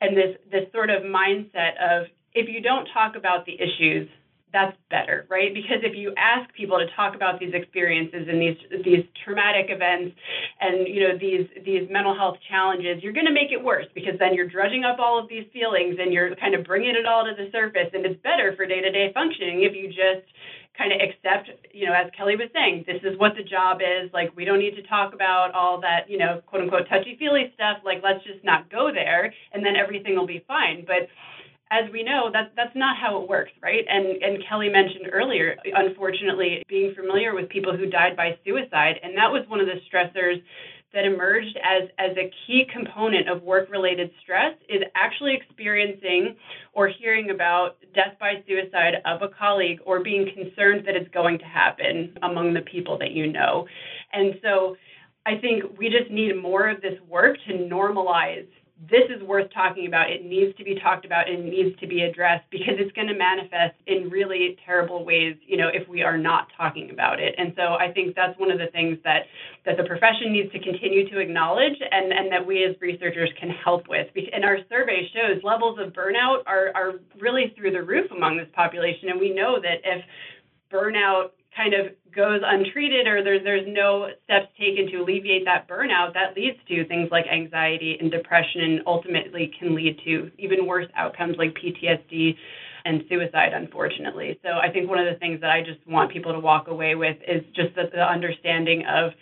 [0.00, 4.08] and this this sort of mindset of if you don't talk about the issues,
[4.52, 5.52] that's better, right?
[5.52, 10.16] Because if you ask people to talk about these experiences and these these traumatic events
[10.60, 14.14] and you know these these mental health challenges, you're going to make it worse because
[14.18, 17.24] then you're drudging up all of these feelings and you're kind of bringing it all
[17.24, 17.92] to the surface.
[17.92, 20.24] And it's better for day-to-day functioning if you just
[20.78, 24.08] kind of accept, you know, as Kelly was saying, this is what the job is.
[24.14, 27.84] Like we don't need to talk about all that, you know, quote unquote touchy-feely stuff.
[27.84, 30.86] Like let's just not go there, and then everything will be fine.
[30.86, 31.12] But
[31.70, 33.84] as we know, that that's not how it works, right?
[33.88, 39.16] And and Kelly mentioned earlier, unfortunately, being familiar with people who died by suicide, and
[39.16, 40.42] that was one of the stressors
[40.94, 46.34] that emerged as as a key component of work-related stress is actually experiencing
[46.72, 51.38] or hearing about death by suicide of a colleague or being concerned that it's going
[51.38, 53.66] to happen among the people that you know.
[54.12, 54.76] And so
[55.26, 58.46] I think we just need more of this work to normalize
[58.86, 60.08] this is worth talking about.
[60.10, 63.14] It needs to be talked about and needs to be addressed because it's going to
[63.14, 67.34] manifest in really terrible ways, you know, if we are not talking about it.
[67.38, 69.26] And so I think that's one of the things that
[69.66, 73.50] that the profession needs to continue to acknowledge and, and that we as researchers can
[73.50, 74.06] help with.
[74.32, 78.48] And our survey shows levels of burnout are, are really through the roof among this
[78.54, 79.08] population.
[79.08, 80.04] And we know that if
[80.72, 86.14] burnout kind of goes untreated or there's there's no steps taken to alleviate that burnout,
[86.14, 90.86] that leads to things like anxiety and depression and ultimately can lead to even worse
[90.96, 92.36] outcomes like PTSD
[92.84, 94.38] and suicide, unfortunately.
[94.42, 96.94] So I think one of the things that I just want people to walk away
[96.94, 99.12] with is just that the understanding of,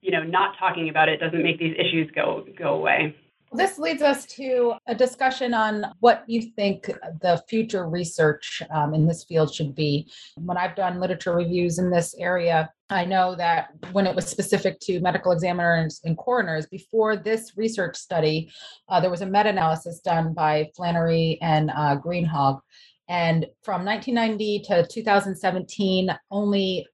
[0.00, 3.14] you know, not talking about it doesn't make these issues go go away.
[3.54, 6.86] This leads us to a discussion on what you think
[7.20, 10.10] the future research um, in this field should be.
[10.36, 14.80] When I've done literature reviews in this area, I know that when it was specific
[14.80, 18.50] to medical examiners and coroners, before this research study,
[18.88, 22.60] uh, there was a meta analysis done by Flannery and uh, Greenhalgh.
[23.08, 26.86] And from 1990 to 2017, only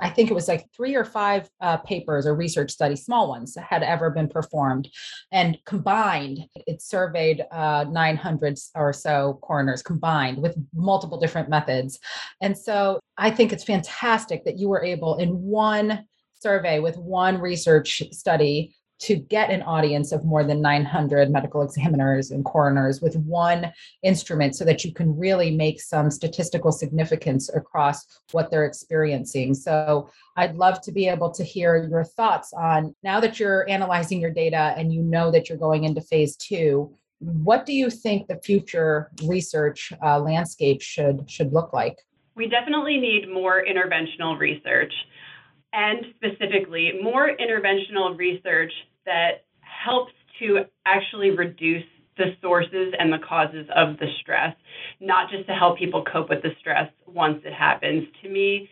[0.00, 3.56] I think it was like three or five uh, papers or research studies, small ones,
[3.56, 4.88] had ever been performed.
[5.30, 12.00] And combined, it surveyed uh, 900 or so coroners combined with multiple different methods.
[12.40, 16.04] And so I think it's fantastic that you were able in one
[16.40, 22.30] survey with one research study to get an audience of more than 900 medical examiners
[22.30, 23.72] and coroners with one
[24.02, 29.54] instrument so that you can really make some statistical significance across what they're experiencing.
[29.54, 34.20] So I'd love to be able to hear your thoughts on now that you're analyzing
[34.20, 36.94] your data and you know that you're going into phase two.
[37.20, 41.98] What do you think the future research uh, landscape should should look like?
[42.36, 44.92] We definitely need more interventional research
[45.72, 48.72] and specifically more interventional research
[49.06, 51.84] that helps to actually reduce
[52.16, 54.54] the sources and the causes of the stress,
[55.00, 58.06] not just to help people cope with the stress once it happens.
[58.22, 58.68] To me,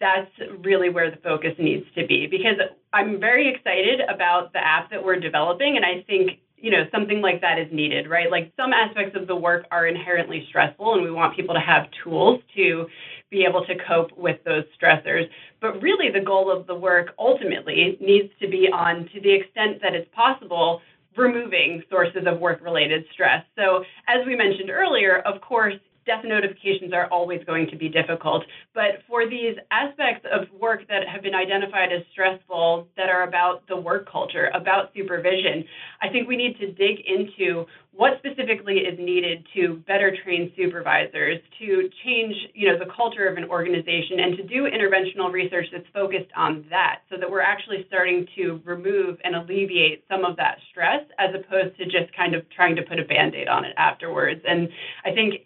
[0.00, 0.30] that's
[0.62, 2.56] really where the focus needs to be because
[2.92, 7.20] I'm very excited about the app that we're developing and I think you know something
[7.20, 8.30] like that is needed right?
[8.30, 11.88] Like some aspects of the work are inherently stressful and we want people to have
[12.02, 12.86] tools to
[13.30, 15.28] be able to cope with those stressors.
[15.60, 19.82] But really the goal of the work ultimately needs to be on to the extent
[19.82, 20.80] that it's possible
[21.18, 23.44] removing sources of work related stress.
[23.56, 25.74] So as we mentioned earlier of course
[26.06, 28.44] death notifications are always going to be difficult.
[28.74, 33.66] But for these aspects of work that have been identified as stressful, that are about
[33.68, 35.64] the work culture, about supervision,
[36.02, 41.38] I think we need to dig into what specifically is needed to better train supervisors,
[41.60, 45.86] to change you know, the culture of an organization, and to do interventional research that's
[45.92, 50.58] focused on that so that we're actually starting to remove and alleviate some of that
[50.70, 53.74] stress as opposed to just kind of trying to put a band aid on it
[53.76, 54.40] afterwards.
[54.46, 54.68] And
[55.04, 55.42] I think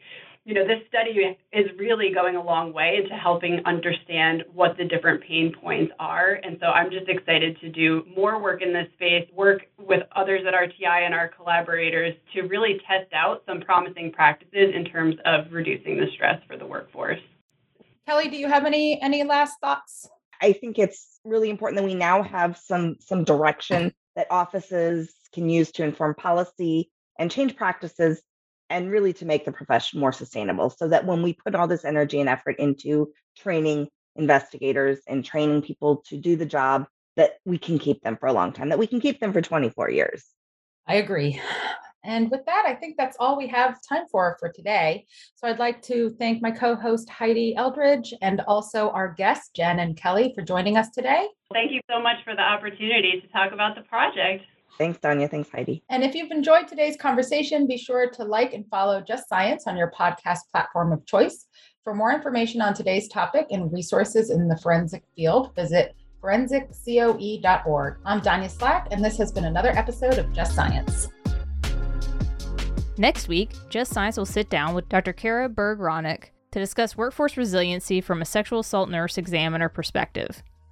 [0.48, 4.84] you know, this study is really going a long way into helping understand what the
[4.84, 6.40] different pain points are.
[6.42, 10.40] And so I'm just excited to do more work in this space, work with others
[10.48, 15.52] at RTI and our collaborators to really test out some promising practices in terms of
[15.52, 17.20] reducing the stress for the workforce.
[18.06, 20.08] Kelly, do you have any any last thoughts?
[20.40, 25.50] I think it's really important that we now have some some direction that offices can
[25.50, 28.22] use to inform policy and change practices
[28.70, 31.84] and really to make the profession more sustainable so that when we put all this
[31.84, 37.58] energy and effort into training investigators and training people to do the job that we
[37.58, 40.26] can keep them for a long time that we can keep them for 24 years
[40.86, 41.40] i agree
[42.04, 45.06] and with that, I think that's all we have time for for today.
[45.34, 49.80] So I'd like to thank my co host Heidi Eldridge and also our guests, Jen
[49.80, 51.26] and Kelly, for joining us today.
[51.52, 54.44] Thank you so much for the opportunity to talk about the project.
[54.78, 55.28] Thanks, Danya.
[55.28, 55.82] Thanks, Heidi.
[55.90, 59.76] And if you've enjoyed today's conversation, be sure to like and follow Just Science on
[59.76, 61.46] your podcast platform of choice.
[61.82, 67.96] For more information on today's topic and resources in the forensic field, visit forensiccoe.org.
[68.04, 71.08] I'm Danya Slack, and this has been another episode of Just Science.
[72.96, 75.12] Next week, Just Science will sit down with Dr.
[75.12, 80.42] Kara Berg Ronick to discuss workforce resiliency from a sexual assault nurse examiner perspective.